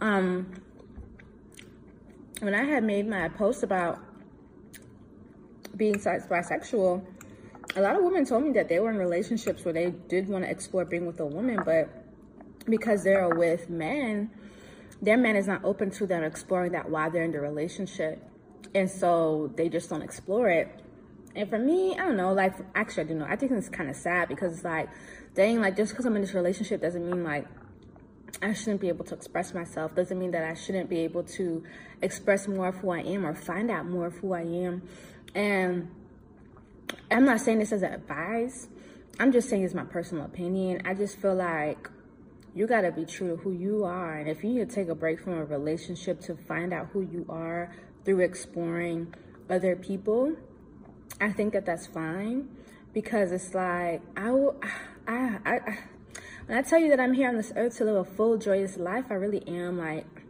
Um, 0.00 0.52
when 2.40 2.54
I 2.54 2.64
had 2.64 2.84
made 2.84 3.08
my 3.08 3.28
post 3.28 3.62
about 3.62 3.98
being 5.76 5.96
bisexual, 5.96 7.04
a 7.76 7.80
lot 7.80 7.96
of 7.96 8.02
women 8.02 8.24
told 8.24 8.44
me 8.44 8.52
that 8.52 8.68
they 8.68 8.80
were 8.80 8.90
in 8.90 8.96
relationships 8.96 9.64
where 9.64 9.74
they 9.74 9.90
did 10.08 10.28
want 10.28 10.44
to 10.44 10.50
explore 10.50 10.84
being 10.84 11.06
with 11.06 11.20
a 11.20 11.26
woman, 11.26 11.60
but 11.64 11.88
because 12.66 13.04
they're 13.04 13.28
with 13.28 13.68
men, 13.68 14.30
their 15.00 15.16
man 15.16 15.36
is 15.36 15.46
not 15.46 15.64
open 15.64 15.90
to 15.92 16.06
them 16.06 16.22
exploring 16.22 16.72
that 16.72 16.88
while 16.88 17.10
they're 17.10 17.24
in 17.24 17.32
the 17.32 17.40
relationship. 17.40 18.22
And 18.74 18.90
so 18.90 19.52
they 19.56 19.68
just 19.68 19.88
don't 19.88 20.02
explore 20.02 20.48
it. 20.48 20.82
And 21.34 21.48
for 21.48 21.58
me, 21.58 21.94
I 21.94 22.06
don't 22.06 22.16
know, 22.16 22.32
like, 22.32 22.54
actually, 22.74 23.04
I 23.04 23.06
do 23.06 23.14
know. 23.14 23.26
I 23.28 23.36
think 23.36 23.52
it's 23.52 23.68
kind 23.68 23.88
of 23.88 23.96
sad 23.96 24.28
because 24.28 24.52
it's 24.52 24.64
like, 24.64 24.88
dang, 25.34 25.60
like, 25.60 25.76
just 25.76 25.92
because 25.92 26.04
I'm 26.04 26.16
in 26.16 26.22
this 26.22 26.34
relationship 26.34 26.80
doesn't 26.80 27.08
mean, 27.08 27.22
like, 27.22 27.46
I 28.42 28.52
shouldn't 28.52 28.80
be 28.80 28.88
able 28.88 29.04
to 29.06 29.14
express 29.14 29.54
myself. 29.54 29.94
Doesn't 29.94 30.18
mean 30.18 30.30
that 30.32 30.44
I 30.44 30.54
shouldn't 30.54 30.88
be 30.88 31.00
able 31.00 31.24
to 31.24 31.64
express 32.02 32.46
more 32.46 32.68
of 32.68 32.76
who 32.76 32.90
I 32.90 33.00
am 33.00 33.26
or 33.26 33.34
find 33.34 33.70
out 33.70 33.86
more 33.86 34.06
of 34.06 34.14
who 34.14 34.32
I 34.32 34.42
am. 34.42 34.82
And 35.34 35.90
I'm 37.10 37.24
not 37.24 37.40
saying 37.40 37.58
this 37.58 37.72
as 37.72 37.82
advice. 37.82 38.68
I'm 39.18 39.32
just 39.32 39.48
saying 39.48 39.64
it's 39.64 39.74
my 39.74 39.84
personal 39.84 40.24
opinion. 40.24 40.82
I 40.84 40.94
just 40.94 41.18
feel 41.18 41.34
like 41.34 41.88
you 42.54 42.66
got 42.66 42.82
to 42.82 42.92
be 42.92 43.04
true 43.04 43.30
to 43.30 43.36
who 43.36 43.52
you 43.52 43.84
are. 43.84 44.18
And 44.18 44.28
if 44.28 44.44
you 44.44 44.50
need 44.50 44.68
to 44.68 44.74
take 44.74 44.88
a 44.88 44.94
break 44.94 45.20
from 45.20 45.34
a 45.34 45.44
relationship 45.44 46.20
to 46.22 46.36
find 46.36 46.72
out 46.72 46.88
who 46.92 47.02
you 47.02 47.26
are 47.28 47.74
through 48.04 48.20
exploring 48.20 49.14
other 49.50 49.74
people, 49.74 50.34
I 51.20 51.32
think 51.32 51.52
that 51.54 51.66
that's 51.66 51.86
fine 51.86 52.48
because 52.92 53.32
it's 53.32 53.54
like, 53.54 54.02
I, 54.16 54.30
I, 55.06 55.38
I, 55.44 55.52
I 55.66 55.78
when 56.48 56.56
I 56.56 56.62
tell 56.62 56.78
you 56.78 56.88
that 56.88 56.98
I'm 56.98 57.12
here 57.12 57.28
on 57.28 57.36
this 57.36 57.52
earth 57.56 57.76
to 57.76 57.84
live 57.84 57.96
a 57.96 58.04
full, 58.04 58.38
joyous 58.38 58.78
life, 58.78 59.04
I 59.10 59.14
really 59.14 59.46
am 59.46 59.76
like, 59.76 60.22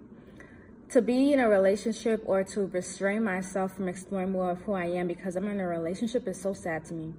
to 0.91 1.01
be 1.01 1.33
in 1.33 1.39
a 1.39 1.49
relationship 1.49 2.25
or 2.27 2.43
to 2.43 2.67
restrain 2.67 3.23
myself 3.23 3.77
from 3.77 3.87
exploring 3.89 4.33
more 4.33 4.51
of 4.51 4.61
who 4.63 4.73
I 4.73 4.87
am 4.87 5.07
because 5.07 5.37
I'm 5.37 5.47
in 5.47 5.61
a 5.61 5.69
relationship 5.69 6.27
is 6.27 6.41
so 6.41 6.53
sad 6.53 6.85
to 6.87 6.95
me. 6.95 7.15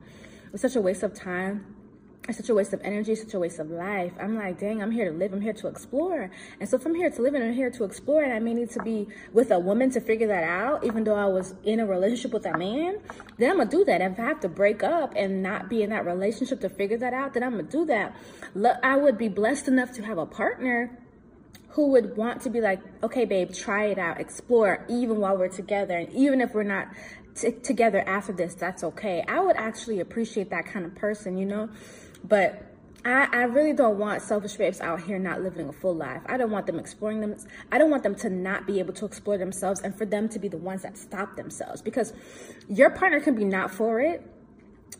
It's 0.51 0.61
such 0.61 0.75
a 0.75 0.81
waste 0.81 1.03
of 1.03 1.13
time. 1.13 1.77
It's 2.29 2.37
such 2.37 2.49
a 2.49 2.53
waste 2.53 2.73
of 2.73 2.81
energy, 2.83 3.15
such 3.15 3.33
a 3.33 3.39
waste 3.39 3.57
of 3.57 3.71
life. 3.71 4.13
I'm 4.19 4.35
like, 4.37 4.59
dang, 4.59 4.83
I'm 4.83 4.91
here 4.91 5.11
to 5.11 5.17
live. 5.17 5.33
I'm 5.33 5.41
here 5.41 5.53
to 5.53 5.67
explore. 5.67 6.29
And 6.59 6.69
so 6.69 6.77
if 6.77 6.85
I'm 6.85 6.93
here 6.93 7.09
to 7.09 7.21
live 7.23 7.33
and 7.33 7.43
I'm 7.43 7.53
here 7.53 7.71
to 7.71 7.83
explore 7.83 8.21
and 8.21 8.31
I 8.31 8.37
may 8.37 8.53
need 8.53 8.69
to 8.69 8.83
be 8.83 9.07
with 9.33 9.49
a 9.49 9.57
woman 9.57 9.89
to 9.89 9.99
figure 9.99 10.27
that 10.27 10.43
out, 10.43 10.85
even 10.85 11.05
though 11.05 11.15
I 11.15 11.25
was 11.25 11.55
in 11.63 11.79
a 11.79 11.87
relationship 11.87 12.31
with 12.31 12.45
a 12.45 12.55
man, 12.55 12.99
then 13.39 13.49
I'm 13.49 13.57
going 13.57 13.69
to 13.69 13.77
do 13.77 13.83
that. 13.85 14.01
If 14.01 14.19
I 14.19 14.25
have 14.25 14.41
to 14.41 14.47
break 14.47 14.83
up 14.83 15.13
and 15.15 15.41
not 15.41 15.69
be 15.69 15.81
in 15.81 15.89
that 15.89 16.05
relationship 16.05 16.61
to 16.61 16.69
figure 16.69 16.97
that 16.99 17.15
out, 17.15 17.33
then 17.33 17.41
I'm 17.41 17.53
going 17.53 17.65
to 17.65 17.71
do 17.71 17.85
that. 17.85 18.15
I 18.83 18.95
would 18.95 19.17
be 19.17 19.27
blessed 19.27 19.67
enough 19.67 19.91
to 19.93 20.03
have 20.03 20.19
a 20.19 20.27
partner 20.27 20.99
who 21.69 21.87
would 21.87 22.15
want 22.15 22.41
to 22.41 22.51
be 22.51 22.61
like, 22.61 22.79
okay, 23.01 23.25
babe, 23.25 23.53
try 23.53 23.85
it 23.85 23.97
out, 23.97 24.19
explore, 24.19 24.85
even 24.87 25.17
while 25.17 25.35
we're 25.35 25.47
together. 25.47 25.97
And 25.97 26.13
even 26.13 26.41
if 26.41 26.53
we're 26.53 26.61
not 26.61 26.89
t- 27.33 27.53
together 27.53 28.03
after 28.07 28.33
this, 28.33 28.53
that's 28.53 28.83
okay. 28.83 29.23
I 29.27 29.39
would 29.39 29.55
actually 29.55 29.99
appreciate 29.99 30.51
that 30.51 30.67
kind 30.67 30.85
of 30.85 30.93
person, 30.93 31.35
you 31.35 31.45
know? 31.47 31.69
But 32.23 32.69
I, 33.05 33.27
I 33.31 33.43
really 33.43 33.73
don't 33.73 33.97
want 33.97 34.21
selfish 34.21 34.55
babes 34.55 34.81
out 34.81 35.01
here 35.01 35.17
not 35.19 35.41
living 35.41 35.69
a 35.69 35.73
full 35.73 35.95
life. 35.95 36.21
I 36.25 36.37
don't 36.37 36.51
want 36.51 36.65
them 36.65 36.79
exploring 36.79 37.21
them. 37.21 37.35
I 37.71 37.77
don't 37.77 37.89
want 37.89 38.03
them 38.03 38.15
to 38.15 38.29
not 38.29 38.67
be 38.67 38.79
able 38.79 38.93
to 38.95 39.05
explore 39.05 39.37
themselves 39.37 39.81
and 39.81 39.97
for 39.97 40.05
them 40.05 40.27
to 40.29 40.39
be 40.39 40.47
the 40.47 40.57
ones 40.57 40.81
that 40.81 40.97
stop 40.97 41.35
themselves 41.37 41.81
because 41.81 42.13
your 42.67 42.89
partner 42.89 43.19
can 43.21 43.35
be 43.35 43.45
not 43.45 43.71
for 43.71 44.01
it 44.01 44.21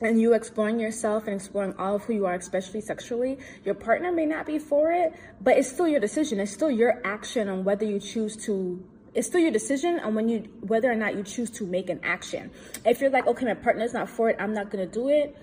and 0.02 0.22
you 0.22 0.34
exploring 0.34 0.80
yourself 0.80 1.26
and 1.26 1.36
exploring 1.36 1.74
all 1.78 1.96
of 1.96 2.04
who 2.04 2.14
you 2.14 2.26
are, 2.26 2.36
especially 2.36 2.80
sexually, 2.80 3.38
your 3.66 3.76
partner 3.76 4.14
may 4.14 4.26
not 4.26 4.46
be 4.46 4.58
for 4.60 4.92
it, 4.92 5.14
but 5.42 5.58
it's 5.58 5.70
still 5.70 5.88
your 5.88 6.00
decision. 6.00 6.40
It's 6.40 6.54
still 6.54 6.72
your 6.72 7.02
action 7.04 7.50
on 7.50 7.66
whether 7.66 7.86
you 7.86 8.00
choose 8.00 8.38
to. 8.46 8.82
It's 9.14 9.28
still 9.28 9.42
your 9.42 9.52
decision 9.52 10.00
on 10.00 10.16
when 10.16 10.30
you 10.30 10.48
whether 10.62 10.90
or 10.90 10.96
not 10.96 11.16
you 11.16 11.24
choose 11.24 11.50
to 11.52 11.66
make 11.66 11.90
an 11.90 12.00
action. 12.02 12.52
If 12.86 13.02
you're 13.02 13.10
like, 13.10 13.28
okay, 13.28 13.46
my 13.46 13.56
partner's 13.56 13.94
not 13.94 14.10
for 14.10 14.30
it, 14.30 14.38
I'm 14.40 14.54
not 14.54 14.70
gonna 14.70 14.86
do 14.86 15.10
it 15.10 15.36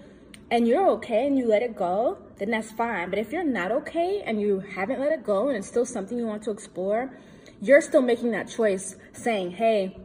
and 0.50 0.68
you're 0.68 0.88
okay 0.90 1.26
and 1.26 1.36
you 1.36 1.46
let 1.46 1.62
it 1.62 1.76
go, 1.76 2.18
then 2.38 2.50
that's 2.50 2.70
fine. 2.70 3.10
But 3.10 3.18
if 3.18 3.32
you're 3.32 3.44
not 3.44 3.72
okay 3.72 4.22
and 4.24 4.40
you 4.40 4.60
haven't 4.60 5.00
let 5.00 5.12
it 5.12 5.24
go 5.24 5.48
and 5.48 5.56
it's 5.56 5.66
still 5.66 5.86
something 5.86 6.16
you 6.16 6.26
want 6.26 6.42
to 6.44 6.50
explore, 6.50 7.18
you're 7.60 7.80
still 7.80 8.02
making 8.02 8.30
that 8.32 8.48
choice 8.48 8.96
saying, 9.12 9.52
hey, 9.52 9.96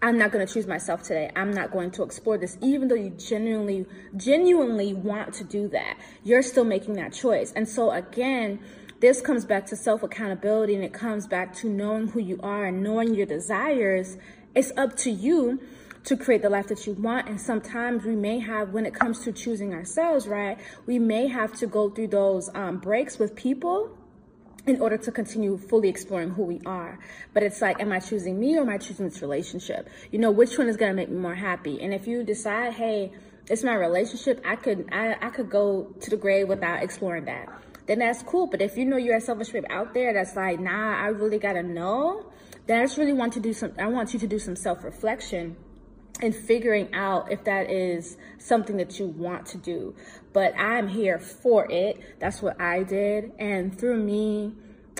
I'm 0.00 0.18
not 0.18 0.32
going 0.32 0.46
to 0.46 0.52
choose 0.52 0.66
myself 0.66 1.02
today. 1.02 1.30
I'm 1.34 1.50
not 1.50 1.72
going 1.72 1.90
to 1.92 2.02
explore 2.02 2.36
this, 2.36 2.58
even 2.60 2.88
though 2.88 2.94
you 2.94 3.10
genuinely, 3.10 3.86
genuinely 4.16 4.92
want 4.92 5.32
to 5.34 5.44
do 5.44 5.66
that. 5.68 5.98
You're 6.22 6.42
still 6.42 6.64
making 6.64 6.94
that 6.94 7.12
choice. 7.12 7.52
And 7.52 7.66
so 7.66 7.90
again, 7.90 8.60
this 9.00 9.20
comes 9.20 9.44
back 9.44 9.66
to 9.66 9.76
self 9.76 10.02
accountability 10.02 10.74
and 10.74 10.84
it 10.84 10.92
comes 10.92 11.26
back 11.26 11.54
to 11.56 11.68
knowing 11.68 12.08
who 12.08 12.20
you 12.20 12.38
are 12.42 12.66
and 12.66 12.82
knowing 12.82 13.14
your 13.14 13.26
desires. 13.26 14.18
It's 14.54 14.72
up 14.76 14.96
to 14.98 15.10
you 15.10 15.60
to 16.04 16.16
create 16.16 16.42
the 16.42 16.50
life 16.50 16.68
that 16.68 16.86
you 16.86 16.92
want. 16.94 17.28
And 17.28 17.40
sometimes 17.40 18.04
we 18.04 18.14
may 18.14 18.38
have, 18.38 18.70
when 18.70 18.86
it 18.86 18.94
comes 18.94 19.20
to 19.24 19.32
choosing 19.32 19.72
ourselves, 19.72 20.28
right, 20.28 20.58
we 20.86 20.98
may 20.98 21.26
have 21.28 21.52
to 21.54 21.66
go 21.66 21.90
through 21.90 22.08
those 22.08 22.50
um, 22.54 22.78
breaks 22.78 23.18
with 23.18 23.34
people 23.34 23.96
in 24.66 24.80
order 24.80 24.96
to 24.96 25.12
continue 25.12 25.58
fully 25.58 25.88
exploring 25.88 26.30
who 26.30 26.42
we 26.42 26.60
are. 26.64 26.98
But 27.32 27.42
it's 27.42 27.60
like, 27.60 27.80
am 27.80 27.92
I 27.92 28.00
choosing 28.00 28.38
me 28.38 28.56
or 28.56 28.62
am 28.62 28.70
I 28.70 28.78
choosing 28.78 29.08
this 29.08 29.20
relationship? 29.20 29.88
You 30.10 30.18
know, 30.18 30.30
which 30.30 30.56
one 30.56 30.68
is 30.68 30.76
going 30.76 30.90
to 30.90 30.96
make 30.96 31.10
me 31.10 31.16
more 31.16 31.34
happy? 31.34 31.80
And 31.82 31.92
if 31.92 32.06
you 32.06 32.22
decide, 32.22 32.74
hey, 32.74 33.12
it's 33.48 33.62
my 33.62 33.74
relationship, 33.74 34.42
I 34.44 34.56
could, 34.56 34.88
I, 34.90 35.16
I 35.20 35.30
could 35.30 35.50
go 35.50 35.94
to 36.00 36.10
the 36.10 36.16
grave 36.16 36.48
without 36.48 36.82
exploring 36.82 37.26
that. 37.26 37.48
Then 37.86 37.98
that's 37.98 38.22
cool. 38.22 38.46
But 38.46 38.62
if 38.62 38.78
you 38.78 38.86
know 38.86 38.96
you're 38.96 39.16
a 39.16 39.20
selfish 39.20 39.50
babe 39.50 39.64
out 39.68 39.92
there 39.92 40.14
that's 40.14 40.34
like, 40.34 40.60
nah, 40.60 40.98
I 40.98 41.08
really 41.08 41.38
gotta 41.38 41.62
know, 41.62 42.32
then 42.66 42.80
I 42.80 42.84
just 42.84 42.96
really 42.96 43.12
want 43.12 43.34
to 43.34 43.40
do 43.40 43.52
some, 43.52 43.72
I 43.78 43.88
want 43.88 44.14
you 44.14 44.18
to 44.20 44.26
do 44.26 44.38
some 44.38 44.56
self-reflection 44.56 45.56
and 46.24 46.34
figuring 46.34 46.92
out 46.94 47.30
if 47.30 47.44
that 47.44 47.70
is 47.70 48.16
something 48.38 48.78
that 48.78 48.98
you 48.98 49.06
want 49.06 49.44
to 49.46 49.58
do. 49.58 49.94
But 50.32 50.58
I'm 50.58 50.88
here 50.88 51.18
for 51.18 51.70
it. 51.70 52.00
That's 52.18 52.40
what 52.40 52.60
I 52.60 52.82
did. 52.82 53.32
And 53.38 53.78
through 53.78 54.02
me 54.02 54.54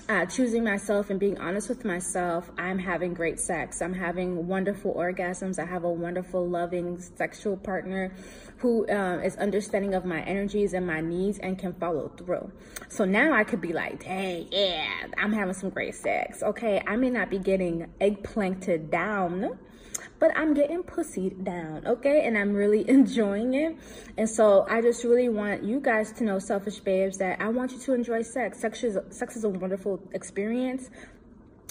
uh, 0.07 0.25
choosing 0.27 0.63
myself 0.63 1.09
and 1.09 1.19
being 1.19 1.39
honest 1.39 1.67
with 1.67 1.83
myself, 1.83 2.51
I'm 2.59 2.77
having 2.77 3.15
great 3.15 3.39
sex. 3.39 3.81
I'm 3.81 3.93
having 3.93 4.47
wonderful 4.47 4.93
orgasms. 4.93 5.57
I 5.57 5.65
have 5.65 5.83
a 5.83 5.91
wonderful, 5.91 6.47
loving 6.47 6.99
sexual 6.99 7.57
partner 7.57 8.13
who 8.57 8.87
um, 8.89 9.21
is 9.21 9.35
understanding 9.37 9.95
of 9.95 10.05
my 10.05 10.21
energies 10.21 10.73
and 10.73 10.85
my 10.85 11.01
needs 11.01 11.39
and 11.39 11.57
can 11.57 11.73
follow 11.73 12.09
through. 12.09 12.51
So 12.87 13.03
now 13.03 13.33
I 13.33 13.43
could 13.43 13.61
be 13.61 13.73
like, 13.73 14.03
hey, 14.03 14.47
yeah, 14.51 15.07
I'm 15.17 15.33
having 15.33 15.55
some 15.55 15.71
great 15.71 15.95
sex. 15.95 16.43
Okay, 16.43 16.83
I 16.85 16.95
may 16.97 17.09
not 17.09 17.31
be 17.31 17.39
getting 17.39 17.91
eggplanted 17.99 18.91
down 18.91 19.57
but 20.19 20.31
I'm 20.35 20.53
getting 20.53 20.83
pussied 20.83 21.43
down, 21.43 21.85
okay? 21.85 22.25
And 22.25 22.37
I'm 22.37 22.53
really 22.53 22.89
enjoying 22.89 23.53
it. 23.53 23.75
And 24.17 24.29
so 24.29 24.65
I 24.69 24.81
just 24.81 25.03
really 25.03 25.29
want 25.29 25.63
you 25.63 25.79
guys 25.79 26.11
to 26.13 26.23
know, 26.23 26.39
selfish 26.39 26.79
babes, 26.79 27.17
that 27.17 27.41
I 27.41 27.49
want 27.49 27.71
you 27.71 27.79
to 27.79 27.93
enjoy 27.93 28.21
sex. 28.21 28.59
Sex 28.59 28.83
is, 28.83 28.97
sex 29.09 29.35
is 29.35 29.43
a 29.43 29.49
wonderful 29.49 30.01
experience. 30.13 30.89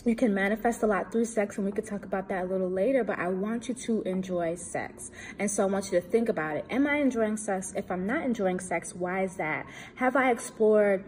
You 0.04 0.14
can 0.14 0.34
manifest 0.34 0.82
a 0.82 0.86
lot 0.86 1.10
through 1.10 1.24
sex, 1.24 1.56
and 1.56 1.64
we 1.64 1.72
could 1.72 1.86
talk 1.86 2.04
about 2.04 2.28
that 2.28 2.44
a 2.44 2.46
little 2.46 2.70
later, 2.70 3.04
but 3.04 3.18
I 3.18 3.28
want 3.28 3.68
you 3.68 3.74
to 3.74 4.02
enjoy 4.02 4.54
sex. 4.56 5.10
And 5.38 5.50
so 5.50 5.62
I 5.62 5.66
want 5.66 5.86
you 5.86 5.92
to 5.92 6.02
think 6.02 6.28
about 6.28 6.56
it. 6.58 6.66
Am 6.68 6.86
I 6.86 6.96
enjoying 6.96 7.38
sex? 7.38 7.72
If 7.74 7.90
I'm 7.90 8.06
not 8.06 8.22
enjoying 8.22 8.60
sex, 8.60 8.94
why 8.94 9.24
is 9.24 9.36
that? 9.36 9.64
Have 9.96 10.14
I 10.14 10.30
explored 10.30 11.04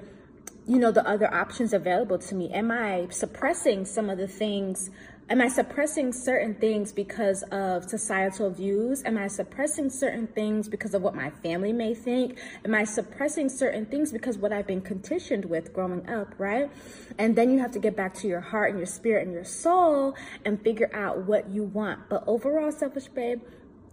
you 0.68 0.78
know 0.78 0.90
the 0.90 1.06
other 1.08 1.32
options 1.32 1.72
available 1.72 2.18
to 2.18 2.34
me 2.34 2.50
am 2.50 2.72
i 2.72 3.06
suppressing 3.10 3.84
some 3.84 4.10
of 4.10 4.18
the 4.18 4.26
things 4.26 4.90
Am 5.28 5.40
I 5.40 5.48
suppressing 5.48 6.12
certain 6.12 6.54
things 6.54 6.92
because 6.92 7.42
of 7.50 7.90
societal 7.90 8.48
views? 8.48 9.02
Am 9.04 9.18
I 9.18 9.26
suppressing 9.26 9.90
certain 9.90 10.28
things 10.28 10.68
because 10.68 10.94
of 10.94 11.02
what 11.02 11.16
my 11.16 11.30
family 11.30 11.72
may 11.72 11.94
think? 11.94 12.38
Am 12.64 12.76
I 12.76 12.84
suppressing 12.84 13.48
certain 13.48 13.86
things 13.86 14.12
because 14.12 14.38
what 14.38 14.52
I've 14.52 14.68
been 14.68 14.80
conditioned 14.80 15.44
with 15.44 15.72
growing 15.72 16.08
up, 16.08 16.32
right? 16.38 16.70
And 17.18 17.34
then 17.34 17.50
you 17.50 17.58
have 17.58 17.72
to 17.72 17.80
get 17.80 17.96
back 17.96 18.14
to 18.18 18.28
your 18.28 18.40
heart 18.40 18.70
and 18.70 18.78
your 18.78 18.86
spirit 18.86 19.24
and 19.24 19.32
your 19.32 19.44
soul 19.44 20.14
and 20.44 20.62
figure 20.62 20.90
out 20.94 21.26
what 21.26 21.50
you 21.50 21.64
want. 21.64 22.08
But 22.08 22.22
overall, 22.28 22.70
selfish 22.70 23.08
babe, 23.08 23.40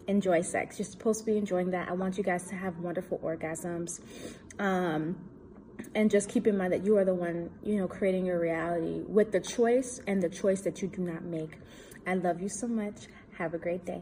enjoy 0.08 0.42
sex. 0.42 0.78
You're 0.78 0.86
supposed 0.86 1.22
to 1.22 1.26
be 1.26 1.38
enjoying 1.38 1.72
that. 1.72 1.90
I 1.90 1.94
want 1.94 2.16
you 2.16 2.24
guys 2.24 2.44
to 2.50 2.56
have 2.56 2.78
wonderful 2.78 3.18
orgasms. 3.24 4.02
Um, 4.60 5.16
and 5.96 6.10
just 6.10 6.30
keep 6.30 6.48
in 6.48 6.58
mind 6.58 6.74
that 6.74 6.86
you 6.86 6.98
are 6.98 7.06
the 7.06 7.14
one, 7.14 7.50
you 7.64 7.78
know, 7.78 7.88
creating 7.88 8.26
your 8.26 8.40
reality 8.40 9.02
with 9.08 9.32
the 9.32 9.40
choice 9.40 10.02
and 10.08 10.22
the 10.22 10.30
choice 10.30 10.62
that 10.62 10.82
you 10.82 10.88
do 10.88 11.02
not 11.02 11.24
make. 11.24 11.58
I 12.08 12.16
love 12.16 12.42
you 12.42 12.50
so 12.50 12.68
much. 12.68 13.08
Have 13.38 13.54
a 13.54 13.58
great 13.58 13.86
day. 13.86 14.02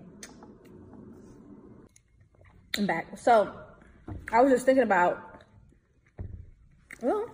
I'm 2.78 2.88
back. 2.88 3.18
So 3.18 3.54
I 4.32 4.42
was 4.42 4.52
just 4.52 4.66
thinking 4.66 4.84
about, 4.84 5.44
well, 7.02 7.26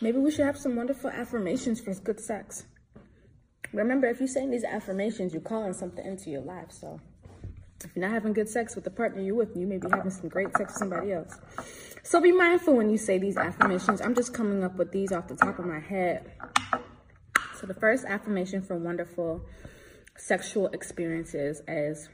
maybe 0.00 0.18
we 0.18 0.30
should 0.30 0.46
have 0.46 0.58
some 0.58 0.76
wonderful 0.76 1.10
affirmations 1.10 1.80
for 1.80 1.94
good 1.94 2.20
sex. 2.20 2.64
Remember, 3.72 4.06
if 4.06 4.20
you're 4.20 4.28
saying 4.28 4.50
these 4.50 4.64
affirmations, 4.64 5.32
you're 5.32 5.42
calling 5.42 5.72
something 5.72 6.04
into 6.04 6.30
your 6.30 6.42
life. 6.42 6.70
So 6.70 7.00
if 7.84 7.94
you're 7.94 8.04
not 8.04 8.14
having 8.14 8.32
good 8.32 8.48
sex 8.48 8.74
with 8.74 8.84
the 8.84 8.90
partner 8.90 9.22
you're 9.22 9.34
with, 9.34 9.56
you 9.56 9.66
may 9.66 9.78
be 9.78 9.88
having 9.90 10.10
some 10.10 10.28
great 10.28 10.56
sex 10.56 10.72
with 10.72 10.78
somebody 10.78 11.12
else. 11.12 11.38
So 12.02 12.20
be 12.20 12.32
mindful 12.32 12.76
when 12.76 12.90
you 12.90 12.98
say 12.98 13.18
these 13.18 13.36
affirmations. 13.36 14.00
I'm 14.00 14.14
just 14.14 14.34
coming 14.34 14.62
up 14.62 14.76
with 14.76 14.92
these 14.92 15.12
off 15.12 15.28
the 15.28 15.36
top 15.36 15.58
of 15.58 15.66
my 15.66 15.80
head. 15.80 16.32
So 17.60 17.66
the 17.66 17.74
first 17.74 18.04
affirmation 18.04 18.62
for 18.62 18.76
wonderful 18.76 19.46
sexual 20.16 20.68
experiences 20.68 21.62
is 21.66 22.08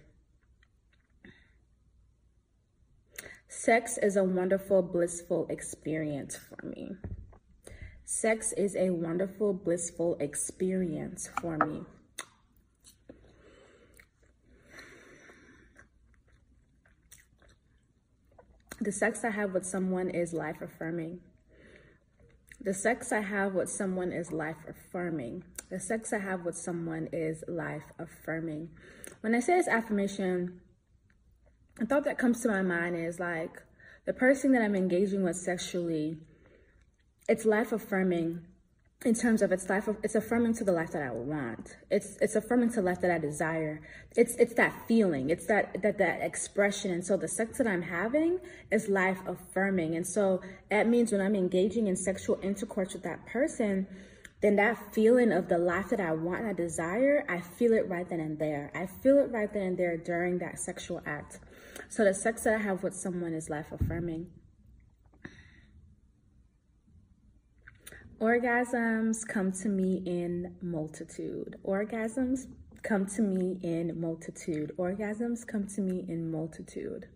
Sex 3.52 3.98
is 3.98 4.16
a 4.16 4.22
wonderful, 4.22 4.80
blissful 4.80 5.48
experience 5.50 6.36
for 6.36 6.64
me. 6.64 6.92
Sex 8.04 8.52
is 8.52 8.76
a 8.76 8.90
wonderful, 8.90 9.52
blissful 9.52 10.16
experience 10.20 11.28
for 11.40 11.58
me. 11.58 11.82
The 18.82 18.92
sex 18.92 19.24
I 19.24 19.30
have 19.30 19.52
with 19.52 19.66
someone 19.66 20.08
is 20.08 20.32
life 20.32 20.62
affirming. 20.62 21.20
The 22.62 22.72
sex 22.72 23.12
I 23.12 23.20
have 23.20 23.54
with 23.54 23.68
someone 23.68 24.10
is 24.10 24.32
life 24.32 24.56
affirming. 24.66 25.44
The 25.68 25.78
sex 25.78 26.14
I 26.14 26.18
have 26.18 26.46
with 26.46 26.56
someone 26.56 27.08
is 27.12 27.44
life 27.46 27.82
affirming. 27.98 28.70
When 29.20 29.34
I 29.34 29.40
say 29.40 29.56
this 29.56 29.68
affirmation, 29.68 30.62
a 31.78 31.84
thought 31.84 32.04
that 32.04 32.16
comes 32.16 32.40
to 32.40 32.48
my 32.48 32.62
mind 32.62 32.96
is 32.96 33.20
like 33.20 33.62
the 34.06 34.14
person 34.14 34.52
that 34.52 34.62
I'm 34.62 34.74
engaging 34.74 35.24
with 35.24 35.36
sexually, 35.36 36.16
it's 37.28 37.44
life 37.44 37.72
affirming 37.72 38.46
in 39.04 39.14
terms 39.14 39.40
of 39.40 39.50
its 39.50 39.66
life 39.70 39.88
it's 40.02 40.14
affirming 40.14 40.52
to 40.52 40.62
the 40.62 40.72
life 40.72 40.90
that 40.92 41.02
i 41.02 41.10
want. 41.10 41.76
It's 41.90 42.18
it's 42.20 42.36
affirming 42.36 42.70
to 42.72 42.82
life 42.82 43.00
that 43.00 43.10
i 43.10 43.18
desire. 43.18 43.80
It's 44.14 44.34
it's 44.36 44.54
that 44.54 44.74
feeling. 44.86 45.30
It's 45.30 45.46
that 45.46 45.80
that 45.82 45.96
that 45.98 46.20
expression. 46.20 46.90
And 46.90 47.04
so 47.04 47.16
the 47.16 47.28
sex 47.28 47.58
that 47.58 47.66
i'm 47.66 47.82
having 47.82 48.40
is 48.70 48.88
life 48.88 49.18
affirming. 49.26 49.96
And 49.96 50.06
so 50.06 50.42
that 50.70 50.86
means 50.86 51.12
when 51.12 51.20
i'm 51.22 51.34
engaging 51.34 51.86
in 51.86 51.96
sexual 51.96 52.38
intercourse 52.42 52.92
with 52.92 53.02
that 53.04 53.26
person 53.26 53.86
then 54.42 54.56
that 54.56 54.94
feeling 54.94 55.32
of 55.32 55.50
the 55.50 55.58
life 55.58 55.90
that 55.90 56.00
i 56.00 56.12
want 56.12 56.40
and 56.40 56.48
i 56.48 56.52
desire 56.54 57.26
i 57.28 57.38
feel 57.38 57.74
it 57.74 57.86
right 57.88 58.08
then 58.08 58.20
and 58.20 58.38
there. 58.38 58.70
I 58.74 58.86
feel 58.86 59.18
it 59.18 59.30
right 59.30 59.52
then 59.52 59.62
and 59.62 59.78
there 59.78 59.96
during 59.96 60.38
that 60.38 60.58
sexual 60.58 61.02
act. 61.06 61.40
So 61.88 62.04
the 62.04 62.12
sex 62.12 62.44
that 62.44 62.54
i 62.54 62.58
have 62.58 62.82
with 62.82 62.94
someone 62.94 63.32
is 63.32 63.48
life 63.48 63.72
affirming 63.72 64.26
Orgasms 68.20 69.26
come 69.26 69.50
to 69.50 69.68
me 69.70 70.02
in 70.04 70.54
multitude. 70.60 71.56
Orgasms 71.64 72.48
come 72.82 73.06
to 73.06 73.22
me 73.22 73.58
in 73.62 73.98
multitude. 73.98 74.72
Orgasms 74.76 75.46
come 75.46 75.66
to 75.68 75.80
me 75.80 76.04
in 76.06 76.30
multitude. 76.30 77.08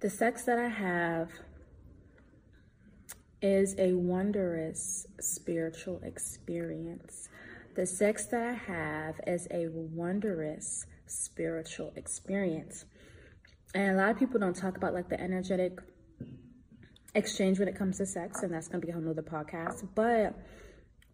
The 0.00 0.08
sex 0.08 0.44
that 0.44 0.58
I 0.58 0.68
have 0.68 1.28
is 3.42 3.74
a 3.78 3.92
wondrous 3.92 5.06
spiritual 5.20 6.00
experience. 6.02 7.28
The 7.76 7.86
sex 7.86 8.26
that 8.26 8.42
I 8.42 8.52
have 8.52 9.20
is 9.26 9.46
a 9.52 9.68
wondrous 9.68 10.86
spiritual 11.06 11.92
experience. 11.94 12.84
And 13.74 13.92
a 13.92 13.94
lot 13.94 14.10
of 14.10 14.18
people 14.18 14.40
don't 14.40 14.56
talk 14.56 14.76
about 14.76 14.92
like 14.92 15.08
the 15.08 15.20
energetic 15.20 15.78
exchange 17.14 17.60
when 17.60 17.68
it 17.68 17.76
comes 17.76 17.98
to 17.98 18.06
sex, 18.06 18.42
and 18.42 18.52
that's 18.52 18.66
gonna 18.66 18.80
be 18.80 18.90
a 18.90 18.92
whole 18.92 19.02
nother 19.02 19.22
podcast. 19.22 19.86
But 19.94 20.34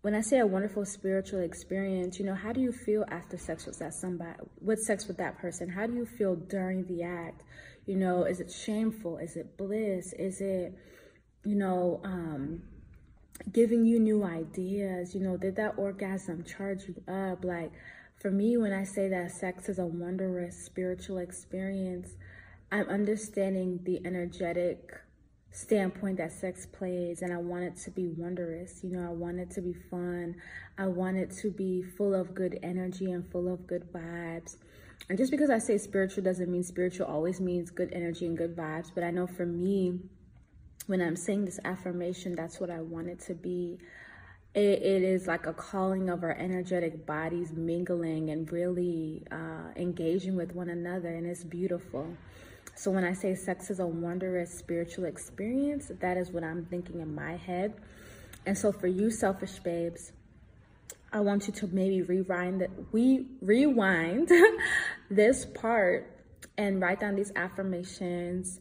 when 0.00 0.14
I 0.14 0.22
say 0.22 0.38
a 0.38 0.46
wonderful 0.46 0.86
spiritual 0.86 1.40
experience, 1.40 2.18
you 2.18 2.24
know, 2.24 2.34
how 2.34 2.52
do 2.52 2.60
you 2.60 2.72
feel 2.72 3.04
after 3.10 3.36
sex 3.36 3.66
with 3.66 3.78
that 3.80 3.92
somebody 3.92 4.38
with 4.60 4.78
sex 4.80 5.06
with 5.08 5.18
that 5.18 5.38
person? 5.38 5.68
How 5.68 5.86
do 5.86 5.94
you 5.94 6.06
feel 6.06 6.36
during 6.36 6.86
the 6.86 7.02
act? 7.02 7.42
You 7.84 7.96
know, 7.96 8.24
is 8.24 8.40
it 8.40 8.50
shameful? 8.50 9.18
Is 9.18 9.36
it 9.36 9.58
bliss? 9.58 10.14
Is 10.14 10.40
it, 10.40 10.74
you 11.44 11.54
know, 11.54 12.00
um, 12.04 12.62
giving 13.52 13.84
you 13.84 13.98
new 13.98 14.24
ideas? 14.24 15.14
You 15.14 15.20
know, 15.20 15.36
did 15.36 15.56
that 15.56 15.74
orgasm 15.76 16.44
charge 16.44 16.88
you 16.88 17.02
up? 17.12 17.44
Like 17.44 17.72
for 18.20 18.30
me, 18.30 18.56
when 18.56 18.72
I 18.72 18.84
say 18.84 19.08
that 19.08 19.30
sex 19.30 19.68
is 19.68 19.78
a 19.78 19.86
wondrous 19.86 20.56
spiritual 20.56 21.18
experience, 21.18 22.14
I'm 22.72 22.88
understanding 22.88 23.80
the 23.84 24.00
energetic 24.04 25.00
standpoint 25.50 26.18
that 26.18 26.32
sex 26.32 26.66
plays 26.66 27.22
and 27.22 27.32
I 27.32 27.38
want 27.38 27.64
it 27.64 27.76
to 27.84 27.90
be 27.90 28.08
wondrous. 28.08 28.80
You 28.82 28.90
know, 28.90 29.06
I 29.06 29.12
want 29.12 29.38
it 29.38 29.50
to 29.52 29.62
be 29.62 29.72
fun. 29.72 30.36
I 30.76 30.86
want 30.86 31.16
it 31.16 31.30
to 31.42 31.50
be 31.50 31.82
full 31.82 32.14
of 32.14 32.34
good 32.34 32.58
energy 32.62 33.10
and 33.10 33.26
full 33.30 33.52
of 33.52 33.66
good 33.66 33.90
vibes. 33.92 34.56
And 35.08 35.16
just 35.16 35.30
because 35.30 35.50
I 35.50 35.58
say 35.58 35.78
spiritual 35.78 36.24
doesn't 36.24 36.50
mean 36.50 36.62
spiritual 36.62 37.06
always 37.06 37.40
means 37.40 37.70
good 37.70 37.90
energy 37.92 38.26
and 38.26 38.36
good 38.36 38.56
vibes, 38.56 38.90
but 38.94 39.04
I 39.04 39.10
know 39.10 39.26
for 39.26 39.46
me 39.46 40.00
when 40.86 41.00
I'm 41.00 41.16
saying 41.16 41.44
this 41.44 41.58
affirmation, 41.64 42.34
that's 42.34 42.60
what 42.60 42.70
I 42.70 42.80
want 42.80 43.08
it 43.08 43.20
to 43.26 43.34
be. 43.34 43.78
it, 44.54 44.82
it 44.82 45.02
is 45.02 45.26
like 45.26 45.46
a 45.46 45.52
calling 45.52 46.08
of 46.08 46.22
our 46.22 46.32
energetic 46.32 47.04
bodies 47.04 47.52
mingling 47.52 48.30
and 48.30 48.50
really 48.50 49.22
uh, 49.30 49.72
engaging 49.76 50.36
with 50.36 50.54
one 50.54 50.70
another, 50.70 51.08
and 51.08 51.26
it's 51.26 51.44
beautiful. 51.44 52.16
So 52.74 52.90
when 52.90 53.04
I 53.04 53.14
say 53.14 53.34
sex 53.34 53.70
is 53.70 53.80
a 53.80 53.86
wondrous 53.86 54.52
spiritual 54.52 55.06
experience, 55.06 55.90
that 56.00 56.16
is 56.16 56.30
what 56.30 56.44
I'm 56.44 56.64
thinking 56.66 57.00
in 57.00 57.14
my 57.14 57.36
head. 57.36 57.74
And 58.44 58.56
so 58.56 58.70
for 58.70 58.86
you 58.86 59.10
selfish 59.10 59.58
babes, 59.58 60.12
I 61.12 61.20
want 61.20 61.46
you 61.46 61.52
to 61.54 61.66
maybe 61.68 62.02
rewind 62.02 62.60
that 62.60 62.70
we 62.92 63.26
rewind 63.40 64.30
this 65.10 65.46
part 65.46 66.10
and 66.58 66.80
write 66.80 67.00
down 67.00 67.16
these 67.16 67.32
affirmations 67.34 68.60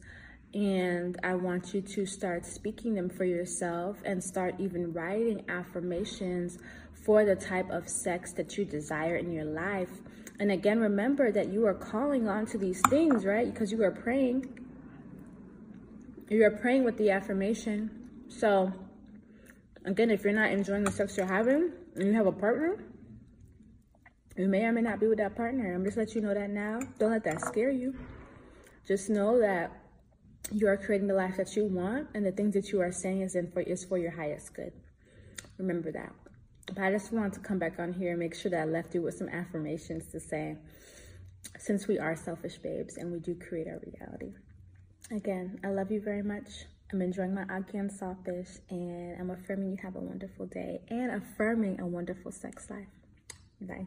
and 0.56 1.16
I 1.22 1.34
want 1.34 1.72
you 1.72 1.80
to 1.82 2.04
start 2.04 2.44
speaking 2.44 2.94
them 2.94 3.08
for 3.08 3.24
yourself 3.24 3.98
and 4.04 4.24
start 4.24 4.56
even 4.58 4.92
writing 4.92 5.44
affirmations 5.48 6.58
for 7.04 7.24
the 7.24 7.36
type 7.36 7.70
of 7.70 7.88
sex 7.88 8.32
that 8.32 8.58
you 8.58 8.64
desire 8.64 9.16
in 9.16 9.30
your 9.30 9.44
life 9.44 9.90
and 10.38 10.52
again, 10.52 10.80
remember 10.80 11.32
that 11.32 11.48
you 11.48 11.66
are 11.66 11.74
calling 11.74 12.28
on 12.28 12.46
to 12.46 12.58
these 12.58 12.80
things, 12.88 13.24
right? 13.24 13.52
Because 13.52 13.72
you 13.72 13.82
are 13.82 13.90
praying. 13.90 14.46
You 16.28 16.44
are 16.44 16.50
praying 16.50 16.84
with 16.84 16.98
the 16.98 17.10
affirmation. 17.10 17.90
So, 18.28 18.72
again, 19.84 20.10
if 20.10 20.24
you're 20.24 20.34
not 20.34 20.50
enjoying 20.50 20.84
the 20.84 20.92
sex 20.92 21.16
you're 21.16 21.26
having 21.26 21.72
and 21.94 22.06
you 22.06 22.12
have 22.12 22.26
a 22.26 22.32
partner, 22.32 22.84
you 24.36 24.48
may 24.48 24.64
or 24.64 24.72
may 24.72 24.82
not 24.82 25.00
be 25.00 25.06
with 25.06 25.18
that 25.18 25.34
partner. 25.34 25.74
I'm 25.74 25.84
just 25.84 25.96
letting 25.96 26.16
you 26.16 26.20
know 26.28 26.34
that 26.34 26.50
now. 26.50 26.80
Don't 26.98 27.12
let 27.12 27.24
that 27.24 27.40
scare 27.40 27.70
you. 27.70 27.94
Just 28.86 29.08
know 29.08 29.40
that 29.40 29.72
you 30.52 30.68
are 30.68 30.76
creating 30.76 31.08
the 31.08 31.14
life 31.14 31.36
that 31.36 31.56
you 31.56 31.64
want, 31.64 32.08
and 32.14 32.24
the 32.24 32.32
things 32.32 32.54
that 32.54 32.70
you 32.70 32.80
are 32.80 32.92
saying 32.92 33.22
is 33.22 33.34
in 33.34 33.50
for 33.50 33.60
is 33.60 33.84
for 33.84 33.98
your 33.98 34.12
highest 34.12 34.54
good. 34.54 34.72
Remember 35.58 35.90
that. 35.92 36.12
But 36.66 36.78
I 36.78 36.90
just 36.90 37.12
wanted 37.12 37.34
to 37.34 37.40
come 37.40 37.58
back 37.58 37.78
on 37.78 37.92
here 37.92 38.10
and 38.10 38.18
make 38.18 38.34
sure 38.34 38.50
that 38.50 38.60
I 38.60 38.64
left 38.64 38.94
you 38.94 39.02
with 39.02 39.16
some 39.16 39.28
affirmations 39.28 40.06
to 40.12 40.20
say, 40.20 40.56
since 41.58 41.86
we 41.86 41.98
are 41.98 42.16
selfish 42.16 42.58
babes 42.58 42.96
and 42.96 43.12
we 43.12 43.20
do 43.20 43.34
create 43.34 43.68
our 43.68 43.80
reality. 43.84 44.34
Again, 45.10 45.60
I 45.64 45.68
love 45.68 45.90
you 45.90 46.00
very 46.00 46.22
much. 46.22 46.66
I'm 46.92 47.02
enjoying 47.02 47.34
my 47.34 47.44
Agian 47.44 47.90
Saltfish 47.90 48.58
and 48.70 49.20
I'm 49.20 49.30
affirming 49.30 49.70
you 49.70 49.78
have 49.82 49.96
a 49.96 50.00
wonderful 50.00 50.46
day 50.46 50.80
and 50.88 51.10
affirming 51.10 51.80
a 51.80 51.86
wonderful 51.86 52.32
sex 52.32 52.68
life. 52.70 52.88
Bye. 53.60 53.86